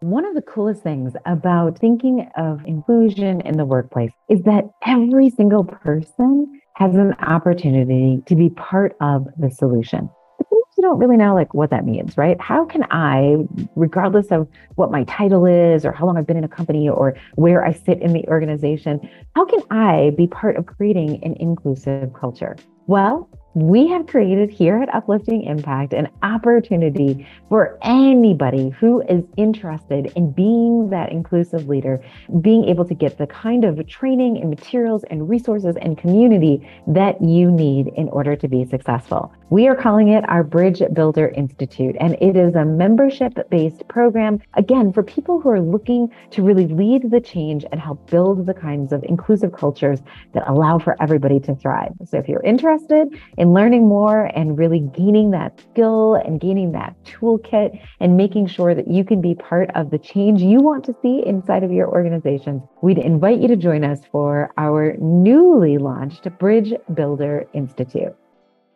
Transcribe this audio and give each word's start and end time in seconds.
One 0.00 0.24
of 0.24 0.36
the 0.36 0.42
coolest 0.42 0.84
things 0.84 1.14
about 1.26 1.80
thinking 1.80 2.30
of 2.36 2.64
inclusion 2.64 3.40
in 3.40 3.56
the 3.56 3.64
workplace 3.64 4.12
is 4.28 4.40
that 4.42 4.70
every 4.86 5.28
single 5.28 5.64
person 5.64 6.60
has 6.74 6.94
an 6.94 7.14
opportunity 7.14 8.22
to 8.26 8.36
be 8.36 8.50
part 8.50 8.94
of 9.00 9.26
the 9.38 9.50
solution. 9.50 10.08
But 10.38 10.46
you 10.50 10.82
don't 10.82 11.00
really 11.00 11.16
know 11.16 11.34
like 11.34 11.52
what 11.52 11.70
that 11.70 11.84
means, 11.84 12.16
right? 12.16 12.40
How 12.40 12.64
can 12.64 12.84
I, 12.92 13.38
regardless 13.74 14.28
of 14.28 14.46
what 14.76 14.92
my 14.92 15.02
title 15.04 15.46
is 15.46 15.84
or 15.84 15.90
how 15.90 16.06
long 16.06 16.16
I've 16.16 16.28
been 16.28 16.36
in 16.36 16.44
a 16.44 16.48
company 16.48 16.88
or 16.88 17.16
where 17.34 17.64
I 17.64 17.72
sit 17.72 18.00
in 18.00 18.12
the 18.12 18.24
organization, 18.28 19.00
how 19.34 19.46
can 19.46 19.62
I 19.72 20.12
be 20.16 20.28
part 20.28 20.56
of 20.56 20.66
creating 20.66 21.24
an 21.24 21.34
inclusive 21.40 22.12
culture? 22.12 22.54
Well, 22.86 23.28
we 23.62 23.88
have 23.88 24.06
created 24.06 24.50
here 24.50 24.78
at 24.78 24.94
Uplifting 24.94 25.42
Impact 25.42 25.92
an 25.92 26.08
opportunity 26.22 27.26
for 27.48 27.78
anybody 27.82 28.70
who 28.70 29.02
is 29.02 29.24
interested 29.36 30.12
in 30.14 30.30
being 30.30 30.90
that 30.90 31.10
inclusive 31.10 31.68
leader, 31.68 32.00
being 32.40 32.64
able 32.64 32.84
to 32.84 32.94
get 32.94 33.18
the 33.18 33.26
kind 33.26 33.64
of 33.64 33.84
training 33.88 34.38
and 34.38 34.48
materials 34.48 35.02
and 35.10 35.28
resources 35.28 35.76
and 35.80 35.98
community 35.98 36.68
that 36.86 37.20
you 37.22 37.50
need 37.50 37.88
in 37.96 38.08
order 38.10 38.36
to 38.36 38.48
be 38.48 38.64
successful. 38.64 39.32
We 39.50 39.66
are 39.66 39.74
calling 39.74 40.08
it 40.08 40.28
our 40.28 40.44
Bridge 40.44 40.82
Builder 40.92 41.28
Institute, 41.28 41.96
and 41.98 42.18
it 42.20 42.36
is 42.36 42.54
a 42.54 42.66
membership 42.66 43.32
based 43.48 43.88
program, 43.88 44.40
again, 44.58 44.92
for 44.92 45.02
people 45.02 45.40
who 45.40 45.48
are 45.48 45.62
looking 45.62 46.12
to 46.32 46.42
really 46.42 46.66
lead 46.66 47.10
the 47.10 47.20
change 47.22 47.64
and 47.72 47.80
help 47.80 48.10
build 48.10 48.44
the 48.44 48.52
kinds 48.52 48.92
of 48.92 49.02
inclusive 49.04 49.54
cultures 49.54 50.00
that 50.34 50.46
allow 50.46 50.78
for 50.78 51.02
everybody 51.02 51.40
to 51.40 51.54
thrive. 51.54 51.92
So 52.04 52.18
if 52.18 52.28
you're 52.28 52.42
interested 52.42 53.18
in 53.38 53.54
learning 53.54 53.88
more 53.88 54.26
and 54.34 54.58
really 54.58 54.80
gaining 54.80 55.30
that 55.30 55.58
skill 55.62 56.16
and 56.16 56.38
gaining 56.38 56.72
that 56.72 57.02
toolkit 57.04 57.80
and 58.00 58.18
making 58.18 58.48
sure 58.48 58.74
that 58.74 58.88
you 58.88 59.02
can 59.02 59.22
be 59.22 59.34
part 59.34 59.70
of 59.74 59.90
the 59.90 59.98
change 59.98 60.42
you 60.42 60.60
want 60.60 60.84
to 60.84 60.94
see 61.00 61.24
inside 61.24 61.64
of 61.64 61.72
your 61.72 61.88
organizations, 61.88 62.60
we'd 62.82 62.98
invite 62.98 63.38
you 63.38 63.48
to 63.48 63.56
join 63.56 63.82
us 63.82 64.00
for 64.12 64.52
our 64.58 64.94
newly 64.98 65.78
launched 65.78 66.28
Bridge 66.38 66.74
Builder 66.92 67.46
Institute. 67.54 68.14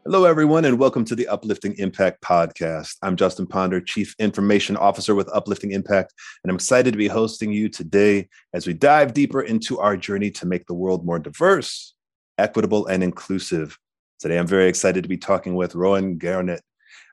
Hello, 0.04 0.24
everyone, 0.24 0.64
and 0.64 0.80
welcome 0.80 1.04
to 1.04 1.14
the 1.14 1.28
Uplifting 1.28 1.76
Impact 1.78 2.20
podcast. 2.22 2.96
I'm 3.02 3.14
Justin 3.14 3.46
Ponder, 3.46 3.80
Chief 3.80 4.16
Information 4.18 4.76
Officer 4.76 5.14
with 5.14 5.30
Uplifting 5.32 5.70
Impact, 5.70 6.12
and 6.42 6.50
I'm 6.50 6.56
excited 6.56 6.90
to 6.90 6.98
be 6.98 7.06
hosting 7.06 7.52
you 7.52 7.68
today 7.68 8.28
as 8.52 8.66
we 8.66 8.72
dive 8.72 9.14
deeper 9.14 9.42
into 9.42 9.78
our 9.78 9.96
journey 9.96 10.32
to 10.32 10.46
make 10.46 10.66
the 10.66 10.74
world 10.74 11.06
more 11.06 11.20
diverse, 11.20 11.94
equitable, 12.36 12.88
and 12.88 13.04
inclusive. 13.04 13.78
Today, 14.18 14.40
I'm 14.40 14.46
very 14.48 14.68
excited 14.68 15.04
to 15.04 15.08
be 15.08 15.18
talking 15.18 15.54
with 15.54 15.74
Rhoan 15.74 16.18
Garnett. 16.18 16.62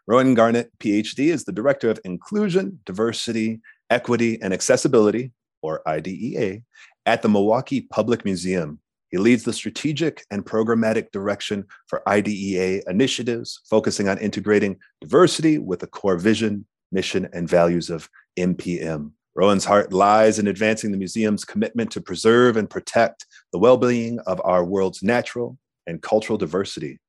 Rhoan 0.10 0.36
Garnett, 0.36 0.72
PhD, 0.80 1.28
is 1.28 1.44
the 1.44 1.52
Director 1.52 1.92
of 1.92 2.00
Inclusion, 2.06 2.80
Diversity, 2.88 3.62
Equity, 3.92 4.42
and 4.42 4.52
Accessibility, 4.52 5.32
or 5.62 5.88
IDEA, 5.88 6.64
at 7.06 7.22
the 7.22 7.30
Milwaukee 7.30 7.82
Public 7.82 8.26
Museum. 8.26 8.80
He 9.10 9.18
leads 9.18 9.44
the 9.44 9.54
strategic 9.54 10.24
and 10.30 10.46
programmatic 10.46 11.12
direction 11.12 11.66
for 11.88 12.08
IDEA 12.08 12.84
initiatives, 12.88 13.62
focusing 13.70 14.08
on 14.08 14.20
integrating 14.20 14.78
diversity 15.02 15.58
with 15.58 15.80
the 15.80 15.88
core 15.88 16.18
vision, 16.18 16.66
mission, 16.92 17.28
and 17.34 17.50
values 17.50 17.90
of 17.90 18.10
MPM. 18.38 19.12
Rhoan's 19.38 19.66
heart 19.66 19.94
lies 19.94 20.38
in 20.38 20.48
advancing 20.48 20.92
the 20.92 20.98
museum's 20.98 21.46
commitment 21.46 21.92
to 21.92 22.02
preserve 22.02 22.58
and 22.58 22.70
protect 22.70 23.26
the 23.52 23.60
well 23.60 23.78
being 23.78 24.20
of 24.20 24.42
our 24.44 24.66
world's 24.66 25.02
natural 25.02 25.58
and 25.88 26.02
cultural 26.02 26.38
diversity. 26.38 27.00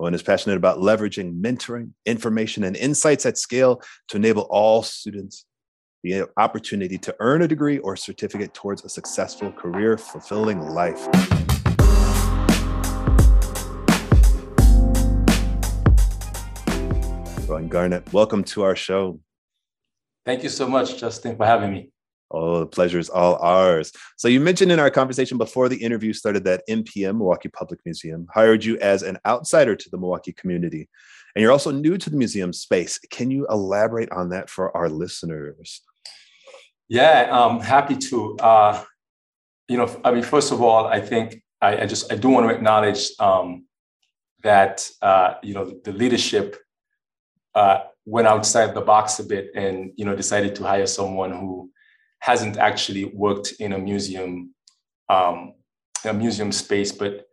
Rhoan 0.00 0.14
is 0.14 0.22
passionate 0.22 0.56
about 0.56 0.78
leveraging 0.78 1.40
mentoring, 1.40 1.92
information, 2.04 2.64
and 2.64 2.76
insights 2.76 3.24
at 3.24 3.38
scale 3.38 3.82
to 4.08 4.16
enable 4.16 4.42
all 4.42 4.82
students 4.82 5.44
the 6.02 6.28
opportunity 6.36 6.98
to 6.98 7.14
earn 7.20 7.42
a 7.42 7.48
degree 7.48 7.78
or 7.78 7.96
certificate 7.96 8.54
towards 8.54 8.84
a 8.84 8.88
successful 8.88 9.50
career 9.52 9.98
fulfilling 9.98 10.60
life. 10.60 11.08
Rhoan 17.56 17.70
Garnett, 17.70 18.12
welcome 18.12 18.44
to 18.44 18.64
our 18.64 18.76
show. 18.76 19.18
Thank 20.26 20.42
you 20.42 20.50
so 20.50 20.68
much, 20.68 20.98
Justin, 20.98 21.36
for 21.38 21.46
having 21.46 21.72
me. 21.72 21.90
Oh, 22.30 22.60
the 22.60 22.66
pleasure 22.66 22.98
is 22.98 23.08
all 23.08 23.36
ours. 23.36 23.92
So, 24.18 24.28
you 24.28 24.40
mentioned 24.40 24.72
in 24.72 24.78
our 24.78 24.90
conversation 24.90 25.38
before 25.38 25.70
the 25.70 25.76
interview 25.76 26.12
started 26.12 26.44
that 26.44 26.64
MPM, 26.68 27.16
Milwaukee 27.16 27.48
Public 27.48 27.80
Museum, 27.86 28.26
hired 28.34 28.62
you 28.62 28.76
as 28.80 29.02
an 29.02 29.16
outsider 29.24 29.74
to 29.74 29.90
the 29.90 29.96
Milwaukee 29.96 30.34
community. 30.34 30.86
And 31.34 31.42
you're 31.42 31.52
also 31.52 31.70
new 31.70 31.96
to 31.96 32.10
the 32.10 32.16
museum 32.18 32.52
space. 32.52 32.98
Can 33.10 33.30
you 33.30 33.46
elaborate 33.48 34.12
on 34.12 34.28
that 34.30 34.50
for 34.50 34.76
our 34.76 34.90
listeners? 34.90 35.80
Yeah, 36.88 37.28
I'm 37.32 37.60
happy 37.60 37.96
to. 37.96 38.36
Uh, 38.36 38.84
you 39.66 39.78
know, 39.78 40.00
I 40.04 40.10
mean, 40.10 40.24
first 40.24 40.52
of 40.52 40.60
all, 40.60 40.86
I 40.86 41.00
think 41.00 41.42
I, 41.62 41.82
I 41.82 41.86
just 41.86 42.12
I 42.12 42.16
do 42.16 42.28
want 42.28 42.50
to 42.50 42.54
acknowledge 42.54 43.12
um, 43.18 43.64
that 44.42 44.90
uh, 45.00 45.34
you 45.42 45.54
know 45.54 45.72
the 45.84 45.92
leadership 45.92 46.58
uh, 47.56 47.80
went 48.04 48.28
outside 48.28 48.74
the 48.74 48.80
box 48.80 49.18
a 49.18 49.24
bit 49.24 49.50
and 49.56 49.90
you 49.96 50.04
know 50.04 50.14
decided 50.14 50.54
to 50.54 50.62
hire 50.62 50.86
someone 50.86 51.32
who 51.32 51.70
hasn't 52.20 52.56
actually 52.58 53.04
worked 53.06 53.54
in 53.58 53.72
a 53.72 53.78
museum 53.78 54.54
um, 55.08 55.54
a 56.04 56.12
museum 56.12 56.52
space. 56.52 56.92
But 56.92 57.26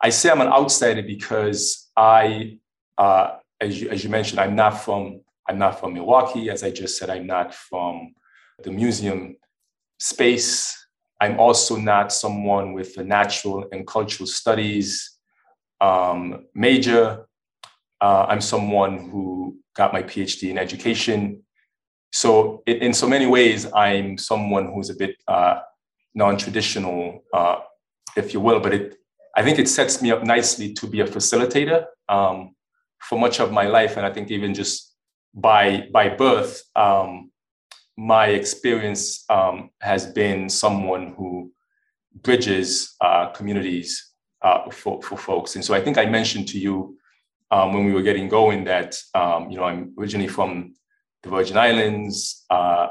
I 0.00 0.10
say 0.10 0.30
I'm 0.30 0.40
an 0.40 0.48
outsider 0.48 1.02
because 1.02 1.90
I, 1.96 2.58
uh, 2.98 3.36
as 3.60 3.80
you 3.80 3.88
as 3.88 4.04
you 4.04 4.10
mentioned, 4.10 4.40
I'm 4.40 4.54
not 4.54 4.84
from 4.84 5.22
I'm 5.48 5.58
not 5.58 5.80
from 5.80 5.94
Milwaukee. 5.94 6.50
As 6.50 6.62
I 6.62 6.70
just 6.70 6.98
said, 6.98 7.10
I'm 7.10 7.26
not 7.26 7.54
from 7.54 8.14
the 8.62 8.70
museum 8.70 9.36
space. 9.98 10.78
I'm 11.20 11.38
also 11.38 11.76
not 11.76 12.12
someone 12.12 12.72
with 12.72 12.96
a 12.98 13.04
natural 13.04 13.66
and 13.72 13.86
cultural 13.86 14.26
studies 14.26 15.18
um, 15.80 16.46
major. 16.54 17.26
Uh, 18.02 18.26
I'm 18.28 18.40
someone 18.40 18.94
who 19.10 19.56
got 19.76 19.92
my 19.92 20.02
PhD 20.02 20.50
in 20.50 20.58
education. 20.58 21.20
So, 22.12 22.62
in, 22.66 22.76
in 22.86 22.92
so 22.92 23.06
many 23.08 23.26
ways, 23.26 23.72
I'm 23.72 24.18
someone 24.18 24.66
who's 24.72 24.90
a 24.90 24.96
bit 25.02 25.14
uh, 25.28 25.60
non-traditional, 26.14 27.22
uh, 27.32 27.58
if 28.16 28.34
you 28.34 28.40
will. 28.40 28.60
But 28.60 28.74
it, 28.74 28.96
I 29.36 29.42
think, 29.44 29.58
it 29.58 29.68
sets 29.68 30.02
me 30.02 30.10
up 30.10 30.24
nicely 30.24 30.72
to 30.74 30.86
be 30.86 31.00
a 31.00 31.06
facilitator 31.06 31.84
um, 32.08 32.56
for 33.00 33.18
much 33.18 33.40
of 33.40 33.52
my 33.52 33.66
life, 33.78 33.96
and 33.96 34.04
I 34.04 34.12
think 34.12 34.30
even 34.30 34.52
just 34.52 34.94
by 35.32 35.88
by 35.92 36.08
birth, 36.08 36.62
um, 36.74 37.30
my 37.96 38.26
experience 38.26 39.24
um, 39.30 39.70
has 39.80 40.06
been 40.06 40.48
someone 40.48 41.14
who 41.16 41.52
bridges 42.22 42.94
uh, 43.00 43.26
communities 43.28 44.12
uh, 44.42 44.70
for, 44.70 45.00
for 45.02 45.16
folks. 45.16 45.54
And 45.54 45.64
so 45.64 45.72
I 45.74 45.80
think 45.80 45.98
I 45.98 46.06
mentioned 46.06 46.48
to 46.48 46.58
you 46.58 46.98
um, 47.52 47.74
when 47.74 47.84
we 47.84 47.92
were 47.92 48.02
getting 48.02 48.28
going 48.28 48.64
that, 48.64 48.96
um, 49.14 49.50
you 49.50 49.58
know, 49.58 49.64
I'm 49.64 49.92
originally 49.98 50.26
from 50.26 50.74
the 51.22 51.28
Virgin 51.28 51.58
Islands. 51.58 52.44
Uh, 52.48 52.88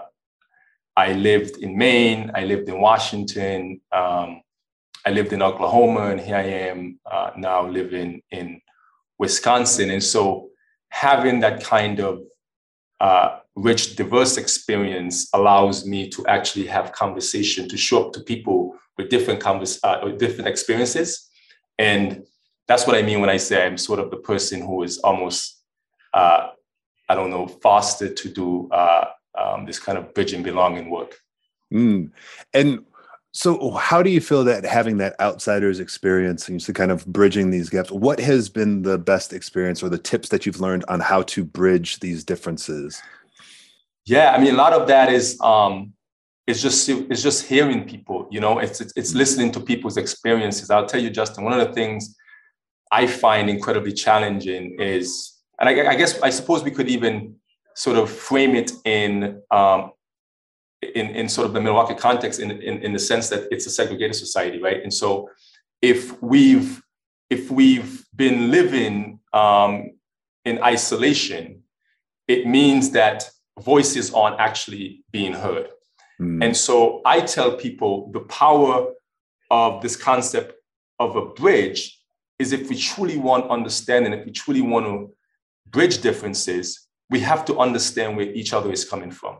I 0.95 1.13
lived 1.13 1.57
in 1.57 1.75
Maine. 1.77 2.31
I 2.35 2.45
lived 2.45 2.69
in 2.69 2.79
Washington. 2.79 3.81
Um, 3.91 4.41
I 5.03 5.09
lived 5.09 5.33
in 5.33 5.41
Oklahoma, 5.41 6.11
and 6.11 6.19
here 6.21 6.35
I 6.35 6.43
am 6.43 6.99
uh, 7.11 7.31
now 7.35 7.67
living 7.67 8.21
in 8.29 8.61
Wisconsin. 9.17 9.89
And 9.89 10.03
so 10.03 10.49
having 10.89 11.39
that 11.39 11.63
kind 11.63 11.99
of 11.99 12.19
uh, 12.99 13.39
rich, 13.55 13.95
diverse 13.95 14.37
experience 14.37 15.27
allows 15.33 15.87
me 15.87 16.07
to 16.09 16.25
actually 16.27 16.67
have 16.67 16.91
conversation, 16.91 17.67
to 17.67 17.77
show 17.77 18.05
up 18.05 18.13
to 18.13 18.19
people 18.19 18.75
with 18.95 19.09
different 19.09 19.39
convers- 19.39 19.79
uh, 19.83 20.07
different 20.19 20.47
experiences. 20.47 21.27
And 21.79 22.23
that's 22.71 22.87
what 22.87 22.95
I 22.95 23.01
mean 23.01 23.19
when 23.19 23.29
I 23.29 23.35
say 23.35 23.65
I'm 23.65 23.77
sort 23.77 23.99
of 23.99 24.11
the 24.11 24.17
person 24.17 24.61
who 24.61 24.83
is 24.83 24.97
almost, 24.99 25.61
uh, 26.13 26.47
I 27.09 27.15
don't 27.15 27.29
know, 27.29 27.45
fostered 27.45 28.15
to 28.17 28.29
do 28.29 28.69
uh, 28.69 29.05
um, 29.37 29.65
this 29.65 29.77
kind 29.77 29.97
of 29.97 30.13
bridging 30.13 30.41
belonging 30.41 30.89
work. 30.89 31.17
Mm. 31.73 32.11
And 32.53 32.85
so, 33.33 33.71
how 33.71 34.01
do 34.01 34.09
you 34.09 34.21
feel 34.21 34.45
that 34.45 34.63
having 34.63 34.97
that 34.97 35.19
outsider's 35.19 35.81
experience 35.81 36.47
and 36.47 36.61
to 36.61 36.71
kind 36.71 36.91
of 36.91 37.05
bridging 37.05 37.51
these 37.51 37.69
gaps? 37.69 37.91
What 37.91 38.21
has 38.21 38.47
been 38.47 38.83
the 38.83 38.97
best 38.97 39.33
experience 39.33 39.83
or 39.83 39.89
the 39.89 39.97
tips 39.97 40.29
that 40.29 40.45
you've 40.45 40.61
learned 40.61 40.85
on 40.87 41.01
how 41.01 41.23
to 41.23 41.43
bridge 41.43 41.99
these 41.99 42.23
differences? 42.23 43.01
Yeah, 44.05 44.31
I 44.31 44.39
mean, 44.39 44.53
a 44.53 44.57
lot 44.57 44.71
of 44.71 44.87
that 44.87 45.11
is 45.11 45.39
um, 45.41 45.91
it's 46.47 46.61
just 46.61 46.87
it's 46.87 47.21
just 47.21 47.45
hearing 47.45 47.85
people. 47.85 48.27
You 48.31 48.39
know, 48.39 48.59
it's, 48.59 48.79
it's 48.79 48.93
it's 48.95 49.13
listening 49.13 49.51
to 49.53 49.59
people's 49.59 49.97
experiences. 49.97 50.69
I'll 50.69 50.85
tell 50.85 51.01
you, 51.01 51.09
Justin. 51.09 51.43
One 51.43 51.59
of 51.59 51.67
the 51.67 51.73
things 51.73 52.15
I 52.91 53.07
find 53.07 53.49
incredibly 53.49 53.93
challenging 53.93 54.79
is, 54.79 55.39
and 55.59 55.69
I, 55.69 55.91
I 55.91 55.95
guess 55.95 56.21
I 56.21 56.29
suppose 56.29 56.63
we 56.63 56.71
could 56.71 56.89
even 56.89 57.35
sort 57.75 57.97
of 57.97 58.09
frame 58.09 58.55
it 58.55 58.71
in 58.85 59.41
um, 59.51 59.91
in 60.81 61.07
in 61.07 61.29
sort 61.29 61.47
of 61.47 61.53
the 61.53 61.61
Milwaukee 61.61 61.95
context, 61.95 62.39
in, 62.39 62.51
in 62.51 62.81
in 62.83 62.93
the 62.93 62.99
sense 62.99 63.29
that 63.29 63.47
it's 63.51 63.65
a 63.65 63.69
segregated 63.69 64.15
society, 64.15 64.61
right? 64.61 64.81
And 64.83 64.93
so, 64.93 65.29
if 65.81 66.21
we've 66.21 66.81
if 67.29 67.49
we've 67.49 68.05
been 68.15 68.51
living 68.51 69.19
um, 69.31 69.91
in 70.43 70.61
isolation, 70.61 71.63
it 72.27 72.45
means 72.45 72.91
that 72.91 73.29
voices 73.59 74.13
aren't 74.13 74.39
actually 74.39 75.03
being 75.11 75.33
heard. 75.33 75.69
Mm. 76.19 76.43
And 76.43 76.57
so 76.57 77.01
I 77.05 77.21
tell 77.21 77.55
people 77.55 78.11
the 78.11 78.21
power 78.21 78.87
of 79.49 79.81
this 79.81 79.95
concept 79.95 80.53
of 80.99 81.15
a 81.15 81.25
bridge 81.25 82.00
is 82.41 82.51
if 82.51 82.69
we 82.69 82.75
truly 82.75 83.17
want 83.17 83.49
understanding, 83.49 84.13
if 84.13 84.25
we 84.25 84.31
truly 84.31 84.61
want 84.61 84.85
to 84.85 85.13
bridge 85.69 86.01
differences, 86.01 86.87
we 87.09 87.19
have 87.19 87.45
to 87.45 87.59
understand 87.59 88.17
where 88.17 88.25
each 88.25 88.53
other 88.53 88.71
is 88.71 88.83
coming 88.83 89.11
from. 89.11 89.37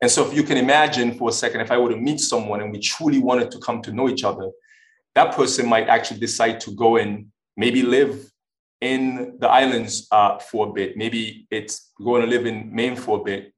And 0.00 0.10
so 0.10 0.26
if 0.26 0.34
you 0.34 0.42
can 0.42 0.58
imagine 0.58 1.16
for 1.16 1.30
a 1.30 1.32
second, 1.32 1.60
if 1.62 1.70
I 1.70 1.78
were 1.78 1.90
to 1.90 1.96
meet 1.96 2.20
someone 2.20 2.60
and 2.60 2.70
we 2.70 2.78
truly 2.78 3.18
wanted 3.18 3.50
to 3.52 3.58
come 3.58 3.80
to 3.82 3.92
know 3.92 4.08
each 4.08 4.24
other, 4.24 4.50
that 5.14 5.34
person 5.34 5.68
might 5.68 5.88
actually 5.88 6.20
decide 6.20 6.60
to 6.60 6.72
go 6.72 6.96
and 6.96 7.26
maybe 7.56 7.82
live 7.82 8.30
in 8.80 9.36
the 9.38 9.48
islands 9.48 10.06
uh, 10.10 10.38
for 10.38 10.68
a 10.68 10.72
bit. 10.72 10.96
Maybe 10.96 11.46
it's 11.50 11.92
going 12.04 12.20
to 12.20 12.28
live 12.28 12.44
in 12.46 12.74
Maine 12.74 12.96
for 12.96 13.20
a 13.20 13.24
bit. 13.24 13.54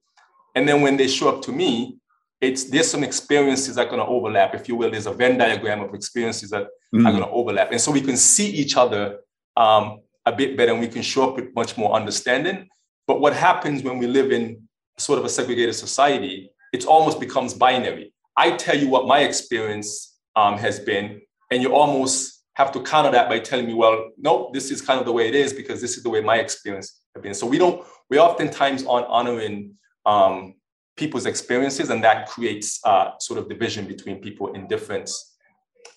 And 0.54 0.68
then 0.68 0.82
when 0.82 0.96
they 0.96 1.08
show 1.08 1.28
up 1.28 1.42
to 1.42 1.52
me, 1.52 1.98
it's 2.40 2.64
there's 2.64 2.90
some 2.90 3.02
experiences 3.02 3.76
that 3.76 3.86
are 3.86 3.90
going 3.90 4.00
to 4.00 4.06
overlap, 4.06 4.54
if 4.54 4.68
you 4.68 4.76
will. 4.76 4.90
There's 4.90 5.06
a 5.06 5.12
Venn 5.12 5.38
diagram 5.38 5.80
of 5.80 5.94
experiences 5.94 6.50
that 6.50 6.66
mm. 6.94 7.06
are 7.06 7.12
going 7.12 7.24
to 7.24 7.30
overlap, 7.30 7.72
and 7.72 7.80
so 7.80 7.90
we 7.90 8.00
can 8.00 8.16
see 8.16 8.48
each 8.50 8.76
other 8.76 9.20
um, 9.56 10.00
a 10.26 10.32
bit 10.32 10.56
better, 10.56 10.72
and 10.72 10.80
we 10.80 10.88
can 10.88 11.02
show 11.02 11.30
up 11.30 11.36
with 11.36 11.54
much 11.54 11.76
more 11.78 11.94
understanding. 11.94 12.68
But 13.06 13.20
what 13.20 13.32
happens 13.32 13.82
when 13.82 13.98
we 13.98 14.06
live 14.06 14.32
in 14.32 14.68
sort 14.98 15.18
of 15.18 15.24
a 15.24 15.28
segregated 15.28 15.74
society? 15.74 16.50
It 16.72 16.84
almost 16.84 17.20
becomes 17.20 17.54
binary. 17.54 18.12
I 18.36 18.50
tell 18.52 18.76
you 18.76 18.88
what 18.88 19.06
my 19.06 19.20
experience 19.20 20.18
um, 20.34 20.58
has 20.58 20.78
been, 20.78 21.22
and 21.50 21.62
you 21.62 21.74
almost 21.74 22.44
have 22.54 22.72
to 22.72 22.82
counter 22.82 23.10
that 23.10 23.28
by 23.28 23.38
telling 23.38 23.66
me, 23.66 23.74
well, 23.74 24.10
no, 24.18 24.50
this 24.52 24.70
is 24.70 24.80
kind 24.80 24.98
of 24.98 25.06
the 25.06 25.12
way 25.12 25.28
it 25.28 25.34
is 25.34 25.52
because 25.52 25.80
this 25.80 25.96
is 25.96 26.02
the 26.02 26.10
way 26.10 26.20
my 26.20 26.36
experience 26.36 27.00
has 27.14 27.22
been. 27.22 27.34
So 27.34 27.46
we 27.46 27.58
don't, 27.58 27.84
we 28.08 28.18
oftentimes 28.18 28.84
aren't 28.86 29.06
honoring 29.08 29.74
um, 30.06 30.54
people's 30.96 31.26
experiences, 31.26 31.90
and 31.90 32.02
that 32.02 32.28
creates 32.28 32.80
uh, 32.84 33.10
sort 33.20 33.38
of 33.38 33.48
division 33.48 33.86
between 33.86 34.20
people 34.20 34.54
in 34.54 34.66
difference. 34.66 35.36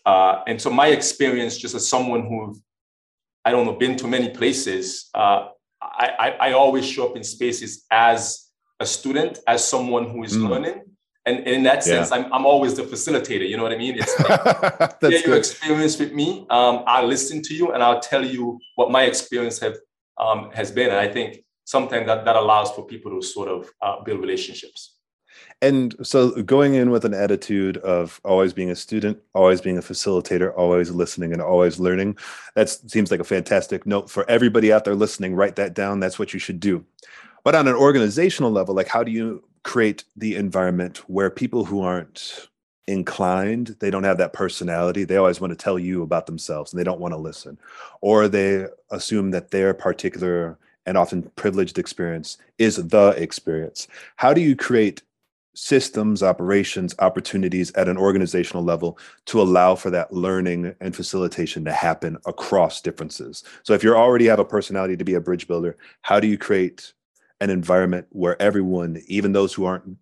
Uh, 0.06 0.42
and 0.48 0.62
so 0.62 0.70
my 0.70 0.88
experience, 0.88 1.58
just 1.58 1.76
as 1.76 1.88
someone 1.88 2.24
who, 2.24 2.60
I 3.46 3.52
don't 3.52 3.66
know, 3.66 3.74
been 3.74 3.96
to 3.98 4.08
many 4.08 4.30
places, 4.30 5.10
uh, 5.14 5.50
I, 5.82 6.10
I, 6.20 6.30
I, 6.50 6.52
always 6.54 6.86
show 6.86 7.10
up 7.10 7.16
in 7.16 7.24
spaces 7.24 7.86
as 7.90 8.50
a 8.80 8.86
student, 8.86 9.40
as 9.48 9.66
someone 9.68 10.10
who 10.10 10.24
is 10.24 10.36
mm. 10.36 10.50
learning. 10.50 10.84
And, 11.26 11.48
in 11.48 11.64
that 11.64 11.84
sense, 11.84 12.10
yeah. 12.10 12.18
I'm, 12.18 12.34
I'm 12.34 12.46
always 12.46 12.76
the 12.76 12.84
facilitator. 12.84 13.48
You 13.48 13.58
know 13.58 13.64
what 13.64 13.72
I 13.72 13.78
mean? 13.78 13.96
It's 13.98 14.20
like, 14.30 15.00
share 15.02 15.28
your 15.28 15.38
experience 15.38 16.00
with 16.00 16.14
me. 16.14 16.48
Um, 16.50 16.84
I'll 16.88 17.08
listen 17.08 17.42
to 17.44 17.54
you 17.54 17.72
and 17.72 17.84
I'll 17.84 18.00
tell 18.00 18.26
you 18.26 18.60
what 18.76 18.90
my 18.90 19.04
experience 19.04 19.60
have 19.60 19.76
um, 20.18 20.50
has 20.54 20.72
been. 20.72 20.90
And 20.90 20.98
I 20.98 21.08
think 21.08 21.44
something 21.70 22.08
that, 22.08 22.26
that 22.26 22.36
allows 22.36 22.72
for 22.72 22.84
people 22.84 23.12
to 23.12 23.22
sort 23.22 23.48
of 23.48 23.72
uh, 23.84 24.02
build 24.02 24.20
relationships. 24.20 24.96
And 25.62 25.96
so 26.02 26.42
going 26.42 26.74
in 26.74 26.90
with 26.90 27.06
an 27.06 27.14
attitude 27.14 27.78
of 27.78 28.20
always 28.26 28.54
being 28.54 28.72
a 28.72 28.76
student, 28.76 29.20
always 29.36 29.62
being 29.62 29.78
a 29.78 29.82
facilitator, 29.82 30.52
always 30.58 30.90
listening 30.90 31.32
and 31.32 31.44
always 31.44 31.80
learning, 31.80 32.18
that 32.56 32.70
seems 32.70 33.12
like 33.12 33.20
a 33.20 33.24
fantastic 33.36 33.86
note 33.86 34.10
for 34.10 34.28
everybody 34.28 34.74
out 34.74 34.84
there 34.84 34.96
listening. 34.96 35.36
Write 35.36 35.58
that 35.58 35.76
down. 35.76 36.00
That's 36.00 36.18
what 36.18 36.34
you 36.34 36.40
should 36.40 36.60
do. 36.60 36.84
But 37.44 37.54
on 37.54 37.68
an 37.68 37.76
organizational 37.76 38.50
level, 38.50 38.74
like 38.74 38.88
how 38.88 39.04
do 39.04 39.12
you 39.12 39.44
create 39.64 40.06
the 40.16 40.38
environment 40.38 40.98
where 41.08 41.30
people 41.30 41.66
who 41.66 41.82
aren't 41.82 42.48
inclined, 42.88 43.76
they 43.80 43.92
don't 43.92 44.06
have 44.06 44.18
that 44.18 44.34
personality, 44.34 45.04
they 45.04 45.18
always 45.18 45.40
want 45.40 45.52
to 45.52 45.64
tell 45.64 45.78
you 45.78 46.02
about 46.02 46.26
themselves 46.26 46.74
and 46.74 46.80
they 46.80 46.84
don't 46.84 47.00
want 47.00 47.14
to 47.14 47.20
listen, 47.20 47.60
or 48.02 48.28
they 48.28 48.66
assume 48.90 49.30
that 49.30 49.52
their 49.52 49.76
particular 49.76 50.58
and 50.90 50.98
often 50.98 51.22
privileged 51.36 51.78
experience 51.78 52.40
is 52.58 52.78
the 52.78 53.10
experience. 53.10 53.88
How 54.16 54.34
do 54.34 54.42
you 54.42 54.56
create 54.56 55.04
systems, 55.54 56.24
operations, 56.24 56.96
opportunities 56.98 57.72
at 57.74 57.88
an 57.88 57.96
organizational 57.96 58.64
level 58.64 58.98
to 59.26 59.40
allow 59.40 59.76
for 59.76 59.92
that 59.92 60.12
learning 60.12 60.74
and 60.82 60.96
facilitation 60.96 61.64
to 61.66 61.72
happen 61.72 62.18
across 62.26 62.82
differences? 62.82 63.44
So, 63.62 63.76
if 63.76 63.84
you 63.84 63.96
already 63.96 64.26
have 64.26 64.40
a 64.40 64.46
personality 64.46 64.98
to 64.98 65.04
be 65.04 65.14
a 65.14 65.22
bridge 65.22 65.48
builder, 65.48 65.78
how 66.02 66.20
do 66.20 66.26
you 66.26 66.40
create 66.40 66.92
an 67.40 67.52
environment 67.52 68.08
where 68.10 68.42
everyone, 68.42 69.00
even 69.06 69.32
those 69.32 69.54
who 69.54 69.66
aren't 69.66 69.96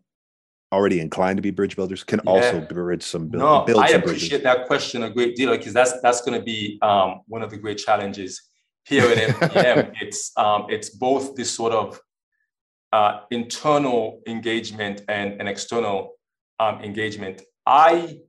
already 0.71 1.01
inclined 1.01 1.37
to 1.37 1.41
be 1.41 1.51
bridge 1.51 1.75
builders, 1.75 2.05
can 2.05 2.21
yeah. 2.23 2.31
also 2.31 2.61
bridge 2.61 3.03
some 3.03 3.27
build, 3.27 3.43
no, 3.43 3.65
build 3.65 3.83
I 3.83 3.89
appreciate 3.89 4.43
that 4.43 4.67
question 4.67 5.03
a 5.03 5.09
great 5.09 5.35
deal 5.35 5.51
because 5.51 5.73
that's 5.73 5.99
that's 5.99 6.21
going 6.21 6.39
to 6.39 6.45
be 6.45 6.79
um, 6.81 7.23
one 7.27 7.41
of 7.41 7.49
the 7.49 7.57
great 7.57 7.77
challenges 7.77 8.41
here 8.87 9.05
at 9.09 9.17
MPM, 9.35 9.93
it's 10.01 10.31
um, 10.37 10.65
it's 10.69 10.89
both 10.89 11.35
this 11.35 11.51
sort 11.51 11.73
of 11.73 11.99
uh, 12.93 13.21
internal 13.31 14.21
engagement 14.27 15.01
and, 15.07 15.39
and 15.39 15.49
external 15.49 16.13
um, 16.59 16.81
engagement. 16.81 17.41
I, 17.65 18.19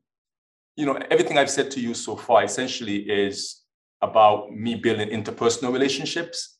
you 0.76 0.87
know, 0.87 0.99
everything 1.10 1.38
I've 1.38 1.50
said 1.50 1.70
to 1.72 1.81
you 1.81 1.94
so 1.94 2.16
far 2.16 2.44
essentially 2.44 2.96
is 2.96 3.62
about 4.02 4.52
me 4.52 4.75
building 4.75 5.08
interpersonal 5.08 5.72
relationships. 5.72 6.58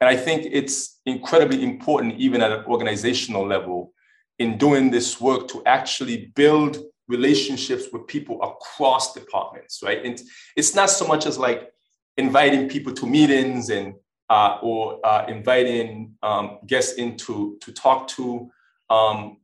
And 0.00 0.08
I 0.08 0.16
think 0.16 0.46
it's 0.50 1.00
incredibly 1.06 1.62
important, 1.62 2.14
even 2.18 2.42
at 2.42 2.52
an 2.52 2.64
organizational 2.66 3.46
level, 3.46 3.92
in 4.38 4.58
doing 4.58 4.90
this 4.90 5.20
work 5.20 5.46
to 5.48 5.62
actually 5.66 6.32
build 6.34 6.78
relationships 7.06 7.84
with 7.92 8.06
people 8.06 8.42
across 8.42 9.12
departments, 9.14 9.80
right? 9.82 10.04
And 10.04 10.20
it's 10.56 10.74
not 10.74 10.90
so 10.90 11.06
much 11.06 11.26
as 11.26 11.38
like 11.38 11.70
inviting 12.16 12.68
people 12.68 12.92
to 12.94 13.06
meetings 13.06 13.70
and 13.70 13.94
uh, 14.30 14.58
or 14.62 15.00
uh, 15.04 15.26
inviting 15.28 16.14
um, 16.22 16.58
guests 16.66 16.94
in 16.94 17.16
to, 17.16 17.58
to 17.60 17.72
talk 17.72 18.08
to 18.08 18.50
um, 18.90 19.38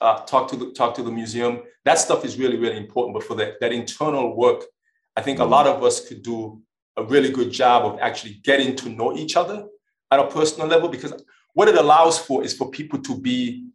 uh, 0.00 0.20
talk 0.20 0.48
to 0.48 0.56
the 0.56 0.72
talk 0.72 0.94
to 0.94 1.02
the 1.02 1.10
museum. 1.10 1.62
That 1.84 1.98
stuff 1.98 2.24
is 2.24 2.38
really 2.38 2.56
really 2.56 2.76
important. 2.76 3.14
But 3.14 3.24
for 3.24 3.34
that 3.36 3.60
that 3.60 3.72
internal 3.72 4.36
work, 4.36 4.64
I 5.16 5.22
think 5.22 5.38
a 5.38 5.44
lot 5.44 5.66
of 5.66 5.82
us 5.82 6.06
could 6.06 6.22
do 6.22 6.60
a 6.96 7.02
really 7.02 7.30
good 7.30 7.50
job 7.50 7.84
of 7.84 7.98
actually 8.00 8.40
getting 8.44 8.76
to 8.76 8.88
know 8.88 9.16
each 9.16 9.36
other 9.36 9.66
at 10.10 10.20
a 10.20 10.26
personal 10.26 10.68
level 10.68 10.88
because 10.88 11.12
what 11.54 11.68
it 11.68 11.76
allows 11.76 12.18
for 12.18 12.44
is 12.44 12.54
for 12.54 12.70
people 12.70 13.00
to 13.02 13.18
be 13.18 13.66